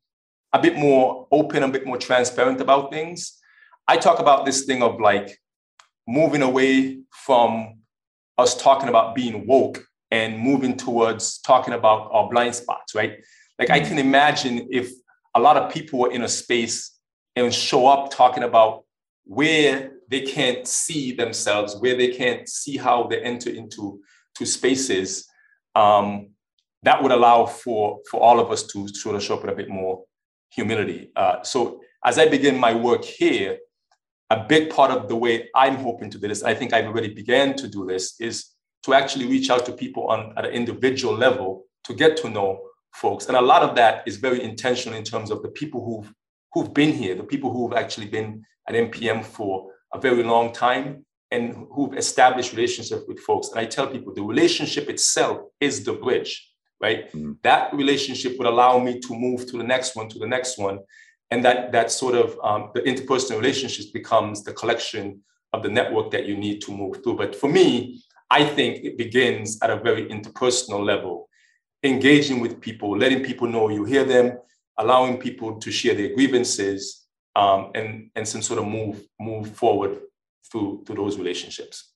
a 0.53 0.59
bit 0.59 0.75
more 0.75 1.27
open, 1.31 1.63
a 1.63 1.67
bit 1.67 1.85
more 1.85 1.97
transparent 1.97 2.61
about 2.61 2.91
things. 2.91 3.37
I 3.87 3.97
talk 3.97 4.19
about 4.19 4.45
this 4.45 4.65
thing 4.65 4.83
of 4.83 4.99
like 4.99 5.39
moving 6.07 6.41
away 6.41 6.99
from 7.11 7.78
us 8.39 8.59
talking 8.59 8.89
about 8.89 9.15
being 9.15 9.45
woke 9.47 9.83
and 10.11 10.39
moving 10.39 10.75
towards 10.75 11.39
talking 11.39 11.73
about 11.73 12.09
our 12.11 12.29
blind 12.29 12.55
spots, 12.55 12.95
right? 12.95 13.19
Like 13.57 13.69
I 13.69 13.79
can 13.79 13.99
imagine 13.99 14.67
if 14.71 14.89
a 15.35 15.39
lot 15.39 15.57
of 15.57 15.71
people 15.71 15.99
were 15.99 16.11
in 16.11 16.23
a 16.23 16.27
space 16.27 16.97
and 17.35 17.53
show 17.53 17.87
up 17.87 18.11
talking 18.11 18.43
about 18.43 18.85
where 19.25 19.91
they 20.09 20.21
can't 20.21 20.67
see 20.67 21.11
themselves, 21.11 21.75
where 21.79 21.95
they 21.95 22.11
can't 22.11 22.49
see 22.49 22.77
how 22.77 23.03
they 23.03 23.21
enter 23.21 23.49
into 23.49 24.01
to 24.35 24.45
spaces, 24.45 25.27
um, 25.75 26.29
that 26.83 27.03
would 27.03 27.11
allow 27.11 27.45
for 27.45 27.99
for 28.09 28.21
all 28.21 28.39
of 28.39 28.49
us 28.51 28.63
to 28.63 28.87
sort 28.87 29.15
of 29.15 29.23
show 29.23 29.35
up 29.35 29.41
with 29.41 29.51
a 29.51 29.55
bit 29.55 29.69
more 29.69 30.03
humility. 30.49 31.11
Uh, 31.15 31.43
so 31.43 31.81
as 32.03 32.17
I 32.17 32.27
begin 32.27 32.57
my 32.57 32.73
work 32.73 33.03
here, 33.03 33.59
a 34.29 34.45
big 34.47 34.69
part 34.69 34.91
of 34.91 35.07
the 35.07 35.15
way 35.15 35.49
I'm 35.55 35.75
hoping 35.75 36.09
to 36.11 36.19
do 36.19 36.27
this, 36.27 36.43
I 36.43 36.53
think 36.53 36.73
I've 36.73 36.85
already 36.85 37.13
began 37.13 37.55
to 37.55 37.67
do 37.67 37.85
this, 37.85 38.19
is 38.19 38.51
to 38.83 38.93
actually 38.93 39.25
reach 39.25 39.49
out 39.49 39.65
to 39.65 39.71
people 39.71 40.07
on 40.07 40.33
at 40.37 40.45
an 40.45 40.51
individual 40.51 41.15
level 41.15 41.65
to 41.85 41.93
get 41.93 42.15
to 42.17 42.29
know 42.29 42.59
folks. 42.93 43.27
And 43.27 43.35
a 43.37 43.41
lot 43.41 43.63
of 43.63 43.75
that 43.75 44.03
is 44.07 44.17
very 44.17 44.41
intentional 44.41 44.97
in 44.97 45.03
terms 45.03 45.31
of 45.31 45.41
the 45.41 45.49
people 45.49 45.83
who've 45.83 46.13
who've 46.53 46.73
been 46.73 46.91
here, 46.91 47.15
the 47.15 47.23
people 47.23 47.51
who've 47.51 47.73
actually 47.73 48.07
been 48.07 48.43
at 48.67 48.75
MPM 48.75 49.23
for 49.23 49.71
a 49.93 49.99
very 49.99 50.23
long 50.23 50.51
time 50.51 51.05
and 51.31 51.67
who've 51.71 51.93
established 51.93 52.53
relationships 52.53 53.03
with 53.07 53.19
folks. 53.19 53.49
And 53.49 53.59
I 53.59 53.65
tell 53.65 53.87
people 53.87 54.13
the 54.13 54.23
relationship 54.23 54.89
itself 54.89 55.41
is 55.59 55.83
the 55.83 55.93
bridge, 55.93 56.51
right? 56.81 57.11
Mm. 57.13 57.37
That 57.43 57.71
relationship 57.73 58.37
would 58.39 58.47
allow 58.47 58.79
me 58.79 58.99
to 58.99 59.13
move 59.13 59.45
to 59.47 59.57
the 59.57 59.63
next 59.63 59.95
one, 59.95 60.09
to 60.09 60.17
the 60.17 60.27
next 60.27 60.57
one 60.57 60.79
and 61.31 61.43
that 61.45 61.71
that 61.71 61.91
sort 61.91 62.15
of 62.15 62.37
um, 62.43 62.71
the 62.73 62.81
interpersonal 62.81 63.37
relationships 63.37 63.87
becomes 63.91 64.43
the 64.43 64.53
collection 64.53 65.21
of 65.53 65.63
the 65.63 65.69
network 65.69 66.11
that 66.11 66.25
you 66.25 66.37
need 66.37 66.61
to 66.61 66.71
move 66.71 67.03
through. 67.03 67.17
But 67.17 67.35
for 67.35 67.49
me 67.49 68.01
i 68.31 68.45
think 68.45 68.83
it 68.85 68.95
begins 68.95 69.57
at 69.63 69.71
a 69.71 69.77
very 69.77 70.05
interpersonal 70.07 70.85
level 70.85 71.27
engaging 71.83 72.39
with 72.39 72.61
people 72.61 72.95
letting 72.95 73.23
people 73.23 73.47
know 73.47 73.69
you 73.69 73.83
hear 73.83 74.03
them 74.03 74.37
allowing 74.79 75.17
people 75.17 75.59
to 75.59 75.71
share 75.71 75.93
their 75.93 76.13
grievances 76.15 77.07
um, 77.35 77.71
and 77.75 78.09
and 78.15 78.27
some 78.27 78.41
sort 78.41 78.59
of 78.59 78.65
move 78.65 79.05
move 79.19 79.55
forward 79.55 79.99
through 80.51 80.83
through 80.85 80.95
those 80.95 81.17
relationships. 81.17 81.91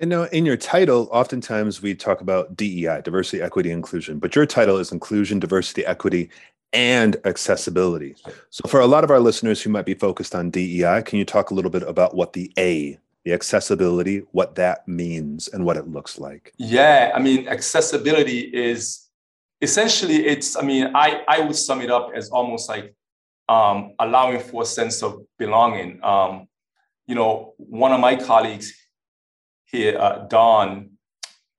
And 0.00 0.08
now 0.08 0.22
in 0.24 0.46
your 0.46 0.56
title, 0.56 1.10
oftentimes 1.12 1.82
we 1.82 1.94
talk 1.94 2.22
about 2.22 2.56
DEI, 2.56 3.02
diversity, 3.04 3.42
equity, 3.42 3.70
inclusion, 3.70 4.18
but 4.18 4.34
your 4.34 4.46
title 4.46 4.78
is 4.78 4.92
inclusion, 4.92 5.38
diversity, 5.38 5.84
equity, 5.84 6.30
and 6.72 7.16
accessibility. 7.24 8.14
So, 8.50 8.68
for 8.68 8.80
a 8.80 8.86
lot 8.86 9.04
of 9.04 9.10
our 9.10 9.20
listeners 9.20 9.62
who 9.62 9.70
might 9.70 9.86
be 9.86 9.94
focused 9.94 10.34
on 10.34 10.50
DEI, 10.50 11.02
can 11.02 11.18
you 11.18 11.24
talk 11.24 11.50
a 11.50 11.54
little 11.54 11.70
bit 11.70 11.82
about 11.82 12.14
what 12.14 12.32
the 12.32 12.52
A, 12.58 12.98
the 13.24 13.32
accessibility, 13.32 14.18
what 14.32 14.54
that 14.54 14.86
means 14.86 15.48
and 15.48 15.64
what 15.64 15.76
it 15.76 15.88
looks 15.88 16.18
like? 16.18 16.52
Yeah, 16.58 17.12
I 17.14 17.18
mean, 17.18 17.48
accessibility 17.48 18.40
is 18.40 19.08
essentially, 19.60 20.26
it's, 20.26 20.56
I 20.56 20.62
mean, 20.62 20.92
I, 20.94 21.22
I 21.28 21.40
would 21.40 21.56
sum 21.56 21.80
it 21.80 21.90
up 21.90 22.10
as 22.14 22.30
almost 22.30 22.68
like 22.68 22.94
um, 23.48 23.94
allowing 23.98 24.40
for 24.40 24.62
a 24.62 24.66
sense 24.66 25.02
of 25.02 25.22
belonging. 25.38 26.02
Um, 26.04 26.46
you 27.06 27.14
know, 27.14 27.54
one 27.56 27.92
of 27.92 28.00
my 28.00 28.16
colleagues 28.16 28.72
here, 29.64 29.98
uh, 29.98 30.26
Dawn, 30.28 30.90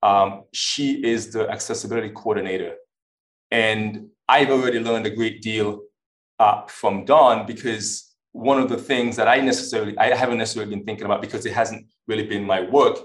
um, 0.02 0.44
she 0.52 1.04
is 1.04 1.32
the 1.32 1.48
accessibility 1.48 2.08
coordinator. 2.08 2.76
And 3.50 4.08
I've 4.32 4.50
already 4.50 4.80
learned 4.80 5.04
a 5.04 5.10
great 5.10 5.42
deal 5.42 5.82
uh, 6.38 6.62
from 6.66 7.04
Dawn 7.04 7.46
because 7.46 8.14
one 8.32 8.58
of 8.58 8.70
the 8.70 8.78
things 8.78 9.14
that 9.16 9.28
I 9.28 9.40
necessarily, 9.40 9.96
I 9.98 10.16
haven't 10.16 10.38
necessarily 10.38 10.74
been 10.74 10.86
thinking 10.86 11.04
about 11.04 11.20
because 11.20 11.44
it 11.44 11.52
hasn't 11.52 11.86
really 12.08 12.26
been 12.26 12.44
my 12.44 12.62
work 12.62 12.96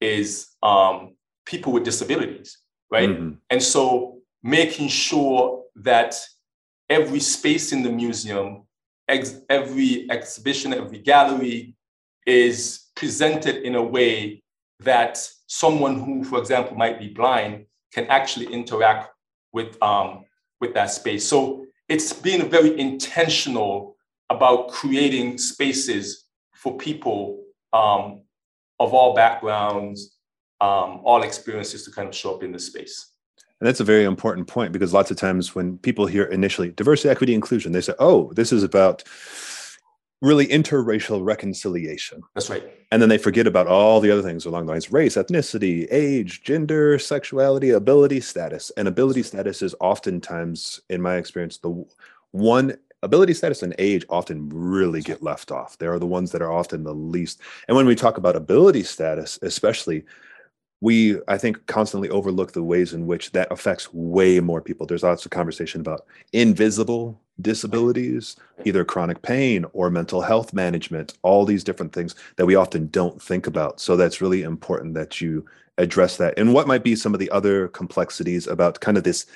is 0.00 0.46
um, 0.62 1.16
people 1.44 1.72
with 1.72 1.82
disabilities, 1.82 2.58
right? 2.92 3.08
Mm-hmm. 3.08 3.30
And 3.50 3.60
so 3.60 4.18
making 4.44 4.88
sure 4.88 5.64
that 5.74 6.14
every 6.88 7.18
space 7.18 7.72
in 7.72 7.82
the 7.82 7.90
museum, 7.90 8.62
ex- 9.08 9.40
every 9.50 10.08
exhibition, 10.12 10.72
every 10.72 10.98
gallery 10.98 11.74
is 12.24 12.86
presented 12.94 13.56
in 13.66 13.74
a 13.74 13.82
way 13.82 14.44
that 14.78 15.18
someone 15.48 15.98
who, 15.98 16.22
for 16.22 16.38
example, 16.38 16.76
might 16.76 17.00
be 17.00 17.08
blind 17.08 17.66
can 17.92 18.06
actually 18.06 18.46
interact 18.46 19.10
with, 19.52 19.76
um, 19.82 20.24
with 20.60 20.74
that 20.74 20.90
space. 20.90 21.26
So 21.26 21.66
it's 21.88 22.12
been 22.12 22.48
very 22.48 22.78
intentional 22.78 23.96
about 24.30 24.68
creating 24.68 25.38
spaces 25.38 26.26
for 26.54 26.76
people 26.76 27.42
um, 27.72 28.22
of 28.78 28.92
all 28.92 29.14
backgrounds, 29.14 30.16
um, 30.60 31.00
all 31.04 31.22
experiences 31.22 31.84
to 31.84 31.90
kind 31.90 32.08
of 32.08 32.14
show 32.14 32.34
up 32.34 32.42
in 32.42 32.52
the 32.52 32.58
space. 32.58 33.12
And 33.60 33.66
that's 33.66 33.80
a 33.80 33.84
very 33.84 34.04
important 34.04 34.46
point 34.46 34.72
because 34.72 34.92
lots 34.92 35.10
of 35.10 35.16
times 35.16 35.54
when 35.54 35.78
people 35.78 36.06
hear 36.06 36.24
initially 36.24 36.70
diversity, 36.70 37.08
equity, 37.08 37.34
inclusion, 37.34 37.72
they 37.72 37.80
say, 37.80 37.94
oh, 37.98 38.32
this 38.34 38.52
is 38.52 38.62
about 38.62 39.02
really 40.20 40.46
interracial 40.48 41.24
reconciliation. 41.24 42.22
That's 42.34 42.50
right. 42.50 42.64
And 42.90 43.00
then 43.00 43.08
they 43.08 43.18
forget 43.18 43.46
about 43.46 43.66
all 43.66 44.00
the 44.00 44.10
other 44.10 44.22
things 44.22 44.46
along 44.46 44.66
the 44.66 44.72
lines 44.72 44.90
race, 44.90 45.16
ethnicity, 45.16 45.86
age, 45.90 46.42
gender, 46.42 46.98
sexuality, 46.98 47.70
ability 47.70 48.20
status. 48.20 48.70
And 48.76 48.88
ability 48.88 49.22
status 49.22 49.62
is 49.62 49.74
oftentimes, 49.80 50.80
in 50.88 51.00
my 51.00 51.16
experience, 51.16 51.58
the 51.58 51.84
one 52.32 52.76
ability 53.02 53.34
status 53.34 53.62
and 53.62 53.74
age 53.78 54.04
often 54.08 54.48
really 54.48 55.02
get 55.02 55.22
left 55.22 55.52
off. 55.52 55.78
They 55.78 55.86
are 55.86 56.00
the 56.00 56.06
ones 56.06 56.32
that 56.32 56.42
are 56.42 56.52
often 56.52 56.82
the 56.82 56.94
least. 56.94 57.40
And 57.68 57.76
when 57.76 57.86
we 57.86 57.94
talk 57.94 58.18
about 58.18 58.34
ability 58.34 58.82
status, 58.82 59.38
especially, 59.42 60.04
we 60.80 61.18
i 61.28 61.36
think 61.36 61.66
constantly 61.66 62.08
overlook 62.10 62.52
the 62.52 62.62
ways 62.62 62.92
in 62.92 63.06
which 63.06 63.32
that 63.32 63.50
affects 63.50 63.92
way 63.92 64.40
more 64.40 64.60
people. 64.60 64.86
There's 64.86 65.02
lots 65.02 65.24
of 65.24 65.30
conversation 65.30 65.80
about 65.80 66.06
invisible 66.32 67.20
disabilities 67.40 68.36
either 68.64 68.84
chronic 68.84 69.22
pain 69.22 69.64
or 69.72 69.90
mental 69.90 70.20
health 70.20 70.52
management 70.52 71.14
all 71.22 71.44
these 71.44 71.62
different 71.62 71.92
things 71.92 72.16
that 72.36 72.46
we 72.46 72.56
often 72.56 72.88
don't 72.88 73.22
think 73.22 73.46
about. 73.46 73.80
So 73.80 73.96
that's 73.96 74.20
really 74.20 74.42
important 74.42 74.94
that 74.94 75.20
you 75.20 75.46
address 75.78 76.16
that. 76.16 76.36
And 76.36 76.52
what 76.52 76.66
might 76.66 76.82
be 76.82 76.96
some 76.96 77.14
of 77.14 77.20
the 77.20 77.30
other 77.30 77.68
complexities 77.68 78.46
about 78.46 78.80
kind 78.80 78.98
of 78.98 79.04
this 79.04 79.26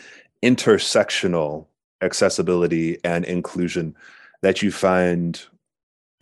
intersectional 0.42 1.66
accessibility 2.02 2.98
and 3.04 3.24
inclusion 3.24 3.94
that 4.40 4.60
you 4.60 4.72
find 4.72 5.46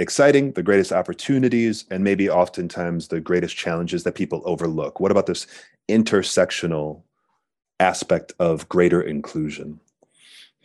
exciting, 0.00 0.52
the 0.52 0.62
greatest 0.62 0.92
opportunities, 0.92 1.84
and 1.90 2.02
maybe 2.02 2.28
oftentimes 2.28 3.08
the 3.08 3.20
greatest 3.20 3.56
challenges 3.56 4.02
that 4.04 4.14
people 4.14 4.42
overlook? 4.44 4.98
What 4.98 5.10
about 5.10 5.26
this 5.26 5.46
intersectional 5.88 7.02
aspect 7.78 8.32
of 8.38 8.68
greater 8.68 9.00
inclusion? 9.00 9.80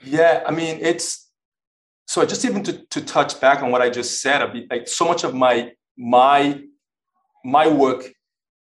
Yeah, 0.04 0.44
I 0.48 0.52
mean, 0.52 0.78
it's 0.82 1.30
so 2.08 2.26
just 2.26 2.46
even 2.46 2.64
to, 2.64 2.74
to 2.88 3.02
touch 3.02 3.40
back 3.42 3.62
on 3.62 3.72
what 3.72 3.82
I 3.82 3.90
just 3.90 4.22
said, 4.22 4.54
mean, 4.54 4.68
like 4.70 4.88
so 4.88 5.06
much 5.06 5.24
of 5.24 5.34
my 5.34 5.74
my 5.98 6.62
my 7.44 7.68
work 7.68 8.06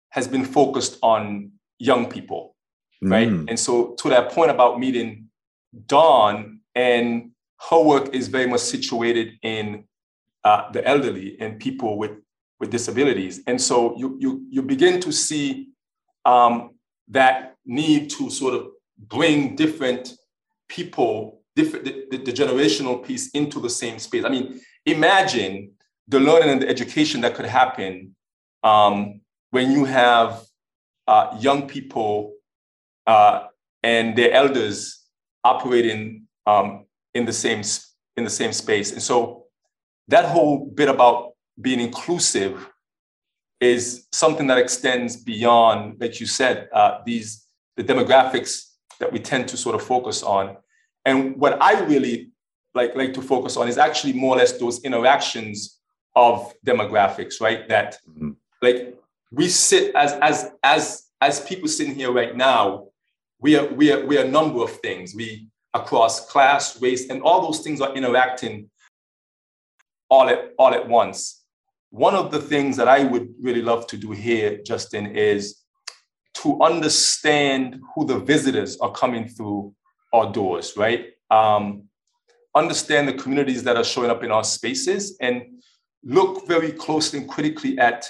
has 0.09 0.27
been 0.27 0.45
focused 0.45 0.97
on 1.01 1.51
young 1.77 2.09
people, 2.09 2.55
right? 3.01 3.29
Mm. 3.29 3.49
And 3.49 3.59
so 3.59 3.95
to 3.99 4.09
that 4.09 4.31
point 4.31 4.51
about 4.51 4.79
meeting 4.79 5.29
Dawn 5.87 6.61
and 6.73 7.31
her 7.69 7.81
work 7.81 8.13
is 8.15 8.27
very 8.27 8.47
much 8.47 8.61
situated 8.61 9.33
in 9.41 9.85
uh, 10.45 10.71
the 10.71 10.87
elderly 10.87 11.35
and 11.39 11.59
people 11.59 11.97
with, 11.97 12.11
with 12.59 12.69
disabilities. 12.69 13.41
And 13.47 13.59
so 13.59 13.97
you, 13.97 14.15
you, 14.19 14.45
you 14.49 14.61
begin 14.61 15.01
to 15.01 15.11
see 15.11 15.69
um, 16.23 16.75
that 17.09 17.55
need 17.65 18.11
to 18.11 18.29
sort 18.29 18.53
of 18.53 18.67
bring 18.97 19.55
different 19.55 20.13
people, 20.69 21.41
different 21.55 21.85
the, 21.85 22.17
the, 22.17 22.31
generational 22.31 23.03
piece 23.03 23.31
into 23.31 23.59
the 23.59 23.69
same 23.69 23.99
space. 23.99 24.23
I 24.23 24.29
mean, 24.29 24.61
imagine 24.85 25.71
the 26.07 26.19
learning 26.19 26.49
and 26.49 26.61
the 26.61 26.69
education 26.69 27.21
that 27.21 27.33
could 27.33 27.45
happen 27.45 28.15
um, 28.63 29.21
when 29.49 29.71
you 29.71 29.85
have 29.85 30.43
uh, 31.07 31.35
young 31.39 31.67
people 31.67 32.33
uh, 33.07 33.45
and 33.83 34.15
their 34.15 34.31
elders 34.31 35.07
operating 35.43 36.27
um, 36.45 36.85
in 37.13 37.25
the 37.25 37.33
same 37.33 37.61
in 38.17 38.23
the 38.23 38.29
same 38.29 38.53
space. 38.53 38.91
And 38.91 39.01
so 39.01 39.44
that 40.07 40.25
whole 40.25 40.65
bit 40.65 40.89
about 40.89 41.31
being 41.59 41.79
inclusive 41.79 42.69
is 43.61 44.07
something 44.11 44.47
that 44.47 44.57
extends 44.57 45.15
beyond, 45.15 45.99
like 45.99 46.19
you 46.19 46.25
said, 46.25 46.69
uh, 46.73 46.99
these 47.05 47.47
the 47.77 47.83
demographics 47.83 48.71
that 48.99 49.11
we 49.11 49.19
tend 49.19 49.47
to 49.49 49.57
sort 49.57 49.75
of 49.75 49.83
focus 49.83 50.23
on. 50.23 50.55
And 51.03 51.35
what 51.37 51.61
I 51.61 51.81
really 51.81 52.31
like 52.73 52.95
like 52.95 53.13
to 53.13 53.21
focus 53.21 53.57
on 53.57 53.67
is 53.67 53.77
actually 53.77 54.13
more 54.13 54.35
or 54.35 54.39
less 54.39 54.53
those 54.53 54.83
interactions 54.83 55.79
of 56.15 56.53
demographics, 56.65 57.41
right? 57.41 57.67
That 57.67 57.97
mm-hmm. 58.07 58.31
like 58.61 58.97
we 59.31 59.47
sit 59.49 59.95
as 59.95 60.13
as 60.21 60.51
as 60.63 61.05
as 61.21 61.39
people 61.41 61.67
sitting 61.67 61.95
here 61.95 62.11
right 62.11 62.35
now, 62.35 62.87
we 63.39 63.55
are 63.57 63.67
we 63.67 63.91
are 63.91 64.05
we 64.05 64.17
are 64.17 64.25
a 64.25 64.29
number 64.29 64.61
of 64.61 64.71
things. 64.79 65.15
We 65.15 65.49
across 65.73 66.29
class, 66.29 66.81
race, 66.81 67.09
and 67.09 67.21
all 67.21 67.41
those 67.41 67.59
things 67.59 67.81
are 67.81 67.93
interacting 67.93 68.69
all 70.09 70.29
at 70.29 70.51
all 70.57 70.73
at 70.73 70.87
once. 70.87 71.43
One 71.89 72.15
of 72.15 72.31
the 72.31 72.41
things 72.41 72.77
that 72.77 72.87
I 72.87 73.03
would 73.03 73.29
really 73.41 73.61
love 73.61 73.87
to 73.87 73.97
do 73.97 74.11
here, 74.11 74.59
Justin, 74.65 75.15
is 75.15 75.61
to 76.35 76.61
understand 76.61 77.79
who 77.93 78.05
the 78.05 78.19
visitors 78.19 78.77
are 78.79 78.91
coming 78.91 79.27
through 79.27 79.73
our 80.13 80.31
doors, 80.31 80.73
right? 80.75 81.07
Um, 81.31 81.83
understand 82.55 83.07
the 83.07 83.13
communities 83.13 83.63
that 83.63 83.75
are 83.75 83.83
showing 83.83 84.09
up 84.09 84.23
in 84.23 84.31
our 84.31 84.43
spaces 84.43 85.17
and 85.19 85.43
look 86.03 86.47
very 86.47 86.71
closely 86.71 87.19
and 87.19 87.29
critically 87.29 87.77
at 87.77 88.07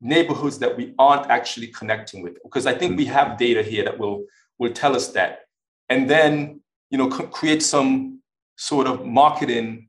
neighborhoods 0.00 0.58
that 0.58 0.76
we 0.76 0.94
aren't 0.98 1.30
actually 1.30 1.68
connecting 1.68 2.22
with 2.22 2.34
because 2.42 2.66
i 2.66 2.74
think 2.74 2.96
we 2.96 3.04
have 3.04 3.38
data 3.38 3.62
here 3.62 3.84
that 3.84 3.96
will 3.96 4.24
will 4.58 4.72
tell 4.72 4.96
us 4.96 5.08
that 5.08 5.42
and 5.88 6.10
then 6.10 6.60
you 6.90 6.98
know 6.98 7.08
create 7.08 7.62
some 7.62 8.20
sort 8.56 8.86
of 8.86 9.06
marketing 9.06 9.88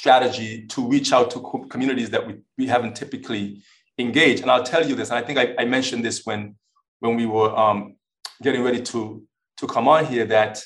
strategy 0.00 0.66
to 0.74 0.80
reach 0.94 1.12
out 1.16 1.28
to 1.32 1.38
communities 1.74 2.10
that 2.10 2.24
we, 2.26 2.32
we 2.56 2.66
haven't 2.74 2.94
typically 3.02 3.44
engaged. 3.98 4.40
And 4.42 4.50
I'll 4.50 4.68
tell 4.74 4.84
you 4.88 4.94
this, 4.94 5.10
and 5.10 5.18
I 5.18 5.22
think 5.26 5.38
I, 5.42 5.46
I 5.62 5.64
mentioned 5.76 6.02
this 6.04 6.18
when, 6.28 6.40
when 7.00 7.16
we 7.16 7.26
were 7.26 7.50
um, 7.64 7.96
getting 8.40 8.62
ready 8.62 8.82
to, 8.92 9.22
to 9.60 9.66
come 9.66 9.88
on 9.88 10.06
here, 10.06 10.26
that 10.26 10.62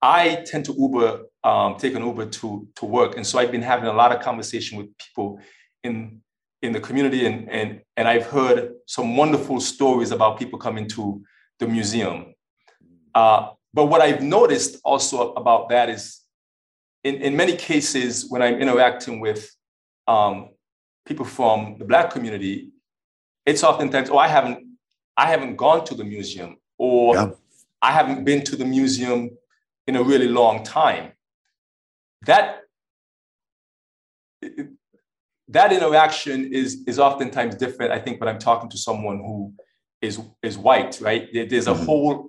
I 0.00 0.44
tend 0.50 0.64
to 0.66 0.72
Uber, 0.84 1.10
um, 1.42 1.76
take 1.82 1.94
an 1.94 2.04
Uber 2.10 2.26
to, 2.38 2.68
to 2.78 2.84
work. 2.86 3.16
And 3.16 3.26
so 3.26 3.38
I've 3.38 3.52
been 3.56 3.68
having 3.74 3.88
a 3.88 3.92
lot 3.92 4.10
of 4.14 4.22
conversation 4.22 4.78
with 4.78 4.88
people 4.98 5.40
in, 5.82 6.20
in 6.62 6.72
the 6.72 6.80
community, 6.80 7.26
and, 7.26 7.50
and, 7.50 7.80
and 7.96 8.06
I've 8.06 8.26
heard 8.26 8.74
some 8.86 9.16
wonderful 9.16 9.58
stories 9.60 10.12
about 10.12 10.38
people 10.38 10.58
coming 10.58 10.86
to 10.90 11.22
the 11.58 11.66
museum. 11.66 12.34
Uh, 13.14 13.50
but 13.74 13.86
what 13.86 14.00
I've 14.00 14.22
noticed 14.22 14.80
also 14.84 15.32
about 15.34 15.68
that 15.70 15.88
is 15.88 16.21
in, 17.04 17.16
in 17.16 17.36
many 17.36 17.56
cases, 17.56 18.26
when 18.28 18.42
I'm 18.42 18.60
interacting 18.60 19.20
with 19.20 19.50
um, 20.06 20.50
people 21.06 21.24
from 21.24 21.76
the 21.78 21.84
Black 21.84 22.10
community, 22.10 22.70
it's 23.44 23.64
oftentimes, 23.64 24.08
oh, 24.10 24.18
I 24.18 24.28
haven't, 24.28 24.58
I 25.16 25.26
haven't 25.26 25.56
gone 25.56 25.84
to 25.86 25.94
the 25.94 26.04
museum, 26.04 26.56
or 26.78 27.14
yeah. 27.14 27.30
I 27.80 27.92
haven't 27.92 28.24
been 28.24 28.42
to 28.44 28.56
the 28.56 28.64
museum 28.64 29.30
in 29.86 29.96
a 29.96 30.02
really 30.02 30.28
long 30.28 30.62
time. 30.64 31.12
That 32.22 32.60
that 35.48 35.72
interaction 35.72 36.52
is 36.52 36.84
is 36.86 36.98
oftentimes 36.98 37.56
different. 37.56 37.92
I 37.92 37.98
think 37.98 38.20
when 38.20 38.28
I'm 38.28 38.38
talking 38.38 38.70
to 38.70 38.78
someone 38.78 39.18
who 39.18 39.52
is 40.00 40.20
is 40.42 40.56
white, 40.56 41.00
right? 41.00 41.28
There's 41.32 41.66
a 41.66 41.72
mm-hmm. 41.72 41.84
whole 41.84 42.28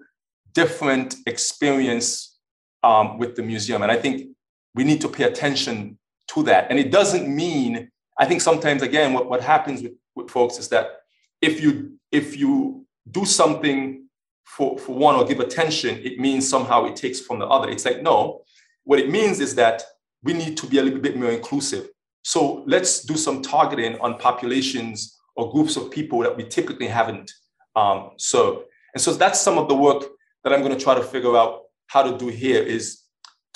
different 0.53 1.15
experience 1.27 2.37
um, 2.81 3.17
with 3.19 3.35
the 3.35 3.43
museum, 3.43 3.83
and 3.83 3.91
I 3.91 3.97
think 3.97 4.32
we 4.75 4.83
need 4.83 5.01
to 5.01 5.09
pay 5.09 5.23
attention 5.23 5.97
to 6.29 6.43
that. 6.43 6.67
And 6.69 6.79
it 6.79 6.91
doesn't 6.91 7.33
mean, 7.33 7.89
I 8.17 8.25
think 8.25 8.41
sometimes 8.41 8.81
again, 8.81 9.13
what, 9.13 9.29
what 9.29 9.41
happens 9.41 9.81
with, 9.81 9.93
with 10.15 10.29
folks 10.29 10.57
is 10.57 10.69
that 10.69 11.01
if 11.41 11.61
you 11.61 11.99
if 12.11 12.37
you 12.37 12.85
do 13.09 13.25
something 13.25 14.07
for, 14.45 14.77
for 14.77 14.95
one 14.95 15.15
or 15.15 15.25
give 15.25 15.39
attention, 15.39 15.99
it 16.03 16.19
means 16.19 16.47
somehow 16.47 16.85
it 16.85 16.95
takes 16.95 17.19
from 17.19 17.39
the 17.39 17.47
other. 17.47 17.69
It's 17.69 17.85
like, 17.85 18.01
no, 18.01 18.43
what 18.83 18.99
it 18.99 19.09
means 19.09 19.39
is 19.39 19.55
that 19.55 19.83
we 20.21 20.33
need 20.33 20.55
to 20.57 20.67
be 20.67 20.77
a 20.77 20.83
little 20.83 20.99
bit 20.99 21.17
more 21.17 21.31
inclusive. 21.31 21.89
So 22.23 22.63
let's 22.67 23.03
do 23.03 23.17
some 23.17 23.41
targeting 23.41 23.99
on 23.99 24.17
populations 24.17 25.17
or 25.35 25.51
groups 25.51 25.75
of 25.75 25.91
people 25.91 26.19
that 26.19 26.37
we 26.37 26.45
typically 26.45 26.87
haven't 26.87 27.31
um, 27.75 28.11
served. 28.17 28.65
And 28.93 29.01
so 29.01 29.13
that's 29.13 29.39
some 29.39 29.57
of 29.57 29.67
the 29.67 29.75
work 29.75 30.03
that 30.43 30.53
I'm 30.53 30.61
going 30.61 30.77
to 30.77 30.83
try 30.83 30.95
to 30.95 31.03
figure 31.03 31.35
out 31.35 31.63
how 31.87 32.03
to 32.03 32.17
do 32.17 32.27
here 32.27 32.61
is 32.61 33.01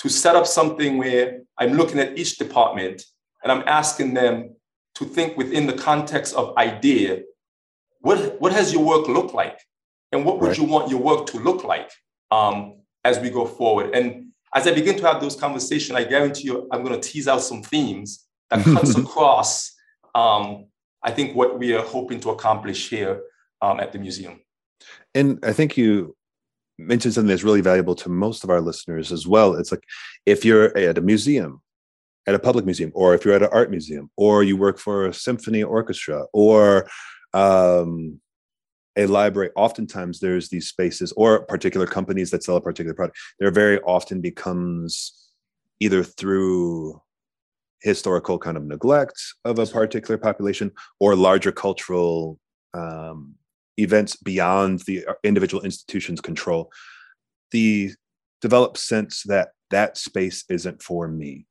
to 0.00 0.08
set 0.08 0.36
up 0.36 0.46
something 0.46 0.96
where 0.98 1.40
I'm 1.58 1.72
looking 1.72 1.98
at 1.98 2.16
each 2.18 2.38
department 2.38 3.02
and 3.42 3.50
I'm 3.50 3.64
asking 3.66 4.14
them 4.14 4.54
to 4.96 5.04
think 5.04 5.36
within 5.36 5.66
the 5.66 5.72
context 5.72 6.34
of 6.34 6.56
idea, 6.56 7.22
what, 8.00 8.40
what 8.40 8.52
has 8.52 8.72
your 8.72 8.84
work 8.84 9.08
looked 9.08 9.34
like? 9.34 9.60
And 10.12 10.24
what 10.24 10.40
would 10.40 10.48
right. 10.48 10.58
you 10.58 10.64
want 10.64 10.90
your 10.90 11.00
work 11.00 11.26
to 11.26 11.38
look 11.38 11.64
like 11.64 11.90
um, 12.30 12.76
as 13.04 13.18
we 13.18 13.30
go 13.30 13.44
forward? 13.44 13.94
And 13.94 14.28
as 14.54 14.66
I 14.66 14.72
begin 14.72 14.96
to 14.98 15.06
have 15.06 15.20
those 15.20 15.36
conversations, 15.36 15.96
I 15.96 16.04
guarantee 16.04 16.44
you 16.44 16.68
I'm 16.72 16.82
going 16.82 16.98
to 16.98 17.08
tease 17.08 17.28
out 17.28 17.42
some 17.42 17.62
themes 17.62 18.26
that 18.50 18.64
cuts 18.74 18.96
across, 18.96 19.74
um, 20.14 20.66
I 21.02 21.10
think, 21.10 21.36
what 21.36 21.58
we 21.58 21.74
are 21.74 21.84
hoping 21.84 22.20
to 22.20 22.30
accomplish 22.30 22.88
here 22.88 23.22
um, 23.60 23.80
at 23.80 23.92
the 23.92 23.98
museum. 23.98 24.40
And 25.14 25.38
I 25.44 25.52
think 25.52 25.76
you 25.76 26.16
mentioned 26.78 27.14
something 27.14 27.28
that's 27.28 27.44
really 27.44 27.60
valuable 27.60 27.94
to 27.96 28.08
most 28.08 28.44
of 28.44 28.50
our 28.50 28.60
listeners 28.60 29.12
as 29.12 29.26
well. 29.26 29.54
It's 29.54 29.72
like 29.72 29.82
if 30.26 30.44
you're 30.44 30.76
at 30.76 30.98
a 30.98 31.00
museum, 31.00 31.60
at 32.26 32.34
a 32.34 32.38
public 32.38 32.64
museum, 32.64 32.92
or 32.94 33.14
if 33.14 33.24
you're 33.24 33.34
at 33.34 33.42
an 33.42 33.48
art 33.52 33.70
museum, 33.70 34.10
or 34.16 34.44
you 34.44 34.56
work 34.56 34.78
for 34.78 35.06
a 35.06 35.14
symphony 35.14 35.62
orchestra, 35.62 36.24
or 36.32 36.88
um, 37.34 38.20
a 38.96 39.06
library, 39.06 39.50
oftentimes 39.56 40.20
there's 40.20 40.48
these 40.48 40.68
spaces 40.68 41.12
or 41.12 41.44
particular 41.46 41.86
companies 41.86 42.30
that 42.30 42.44
sell 42.44 42.56
a 42.56 42.60
particular 42.60 42.94
product. 42.94 43.18
There 43.38 43.50
very 43.50 43.80
often 43.80 44.20
becomes 44.20 45.30
either 45.80 46.02
through 46.02 47.00
historical 47.80 48.38
kind 48.38 48.56
of 48.56 48.64
neglect 48.64 49.20
of 49.44 49.58
a 49.58 49.66
particular 49.66 50.18
population 50.18 50.72
or 50.98 51.14
larger 51.14 51.52
cultural 51.52 52.38
um, 52.74 53.34
events 53.78 54.16
beyond 54.16 54.80
the 54.80 55.06
uh, 55.06 55.14
individual 55.24 55.62
institution's 55.62 56.20
control. 56.20 56.70
The 57.50 57.92
developed 58.40 58.78
sense 58.78 59.22
that 59.24 59.50
that 59.70 59.96
space 59.96 60.44
isn't 60.48 60.82
for 60.82 61.08
me. 61.08 61.46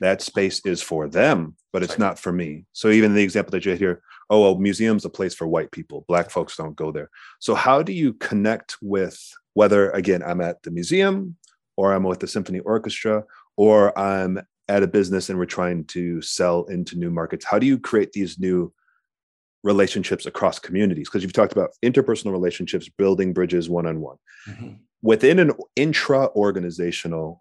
That 0.00 0.22
space 0.22 0.64
is 0.64 0.82
for 0.82 1.08
them 1.08 1.56
but 1.72 1.82
it's 1.82 1.98
not 1.98 2.18
for 2.18 2.32
me. 2.32 2.64
So 2.72 2.88
even 2.88 3.14
the 3.14 3.22
example 3.22 3.52
that 3.52 3.64
you 3.64 3.70
had 3.70 3.78
here 3.78 4.02
oh 4.28 4.40
well 4.40 4.58
museum's 4.58 5.04
a 5.04 5.10
place 5.10 5.34
for 5.34 5.46
white 5.46 5.70
people. 5.70 6.04
Black 6.08 6.30
folks 6.30 6.56
don't 6.56 6.76
go 6.76 6.90
there. 6.90 7.10
So 7.38 7.54
how 7.54 7.82
do 7.82 7.92
you 7.92 8.14
connect 8.14 8.76
with 8.82 9.18
whether 9.54 9.90
again 9.90 10.22
i'm 10.22 10.40
at 10.40 10.62
the 10.62 10.70
museum 10.70 11.36
or 11.76 11.92
i'm 11.92 12.04
with 12.04 12.20
the 12.20 12.26
symphony 12.26 12.60
orchestra 12.60 13.24
or 13.56 13.96
i'm 13.98 14.40
at 14.68 14.82
a 14.82 14.86
business 14.86 15.28
and 15.28 15.38
we're 15.38 15.44
trying 15.44 15.84
to 15.84 16.22
sell 16.22 16.64
into 16.66 16.96
new 16.96 17.10
markets 17.10 17.44
how 17.44 17.58
do 17.58 17.66
you 17.66 17.78
create 17.78 18.12
these 18.12 18.38
new 18.38 18.72
relationships 19.62 20.26
across 20.26 20.58
communities 20.58 21.08
because 21.08 21.22
you've 21.22 21.32
talked 21.32 21.52
about 21.52 21.70
interpersonal 21.84 22.32
relationships 22.32 22.88
building 22.88 23.32
bridges 23.32 23.68
one-on-one 23.68 24.16
mm-hmm. 24.48 24.72
within 25.02 25.38
an 25.38 25.52
intra-organizational 25.76 27.38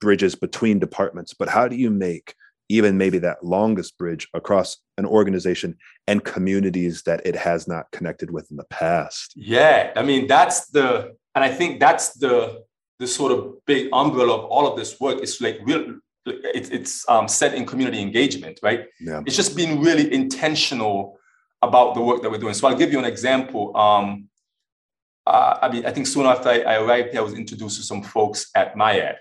bridges 0.00 0.34
between 0.34 0.78
departments 0.78 1.32
but 1.32 1.48
how 1.48 1.66
do 1.66 1.76
you 1.76 1.90
make 1.90 2.34
even 2.68 2.96
maybe 2.96 3.18
that 3.18 3.44
longest 3.44 3.96
bridge 3.98 4.28
across 4.34 4.78
an 4.96 5.04
organization 5.04 5.76
and 6.06 6.24
communities 6.24 7.02
that 7.02 7.24
it 7.26 7.36
has 7.36 7.68
not 7.68 7.90
connected 7.90 8.30
with 8.30 8.50
in 8.50 8.56
the 8.56 8.64
past 8.64 9.32
yeah 9.34 9.92
i 9.96 10.02
mean 10.02 10.26
that's 10.26 10.66
the 10.68 11.14
and 11.34 11.44
i 11.44 11.48
think 11.48 11.80
that's 11.80 12.14
the 12.14 12.62
the 12.98 13.06
sort 13.06 13.32
of 13.32 13.54
big 13.66 13.88
umbrella 13.92 14.34
of 14.34 14.44
all 14.44 14.66
of 14.66 14.76
this 14.76 15.00
work 15.00 15.20
is 15.20 15.40
like 15.40 15.58
real 15.64 15.98
it's, 16.26 16.70
it's 16.70 17.08
um, 17.08 17.28
set 17.28 17.54
in 17.54 17.66
community 17.66 18.00
engagement 18.00 18.58
right 18.62 18.86
yeah. 19.00 19.22
it's 19.26 19.36
just 19.36 19.56
being 19.56 19.80
really 19.80 20.12
intentional 20.12 21.18
about 21.62 21.94
the 21.94 22.00
work 22.00 22.22
that 22.22 22.30
we're 22.30 22.38
doing 22.38 22.54
so 22.54 22.66
i'll 22.68 22.76
give 22.76 22.92
you 22.92 22.98
an 22.98 23.04
example 23.04 23.76
um, 23.76 24.28
uh, 25.26 25.58
I 25.62 25.72
mean, 25.72 25.86
I 25.86 25.90
think 25.90 26.06
soon 26.06 26.26
after 26.26 26.48
I, 26.48 26.60
I 26.60 26.76
arrived 26.76 27.10
here, 27.10 27.20
I 27.20 27.24
was 27.24 27.34
introduced 27.34 27.78
to 27.78 27.82
some 27.82 28.02
folks 28.02 28.50
at 28.54 28.76
MIAD. 28.76 29.16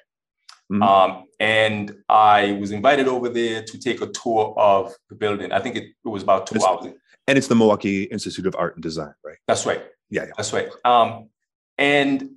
Mm-hmm. 0.71 0.83
Um, 0.83 1.25
and 1.39 1.95
I 2.09 2.53
was 2.53 2.71
invited 2.71 3.07
over 3.07 3.29
there 3.29 3.63
to 3.63 3.77
take 3.77 4.01
a 4.01 4.07
tour 4.07 4.53
of 4.57 4.93
the 5.09 5.15
building. 5.15 5.51
I 5.51 5.59
think 5.59 5.75
it, 5.75 5.83
it 5.83 6.07
was 6.07 6.23
about 6.23 6.47
two 6.47 6.55
it's, 6.55 6.65
hours. 6.65 6.87
And 7.27 7.37
it's 7.37 7.47
the 7.47 7.55
Milwaukee 7.55 8.03
Institute 8.03 8.45
of 8.45 8.55
Art 8.57 8.75
and 8.75 8.83
Design, 8.83 9.13
right? 9.23 9.37
That's 9.47 9.65
right. 9.65 9.83
Yeah, 10.09 10.23
yeah. 10.23 10.31
That's 10.35 10.51
right. 10.51 10.69
Um, 10.83 11.29
and 11.77 12.29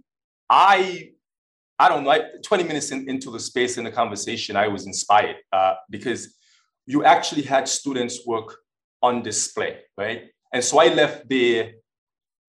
I, 0.49 1.13
I 1.79 1.89
don't 1.89 2.05
know, 2.05 2.09
like 2.09 2.43
20 2.43 2.65
minutes 2.65 2.91
in, 2.91 3.09
into 3.09 3.31
the 3.31 3.41
space 3.41 3.77
in 3.77 3.85
the 3.85 3.91
conversation, 3.91 4.57
I 4.57 4.69
was 4.69 4.87
inspired 4.87 5.37
uh, 5.53 5.75
because 5.91 6.35
you 6.87 7.05
actually 7.05 7.43
had 7.43 7.69
students 7.69 8.27
work 8.27 8.57
on 9.03 9.23
display, 9.23 9.81
right? 9.99 10.31
And 10.53 10.65
so 10.65 10.79
I 10.79 10.89
left 10.89 11.29
there 11.29 11.73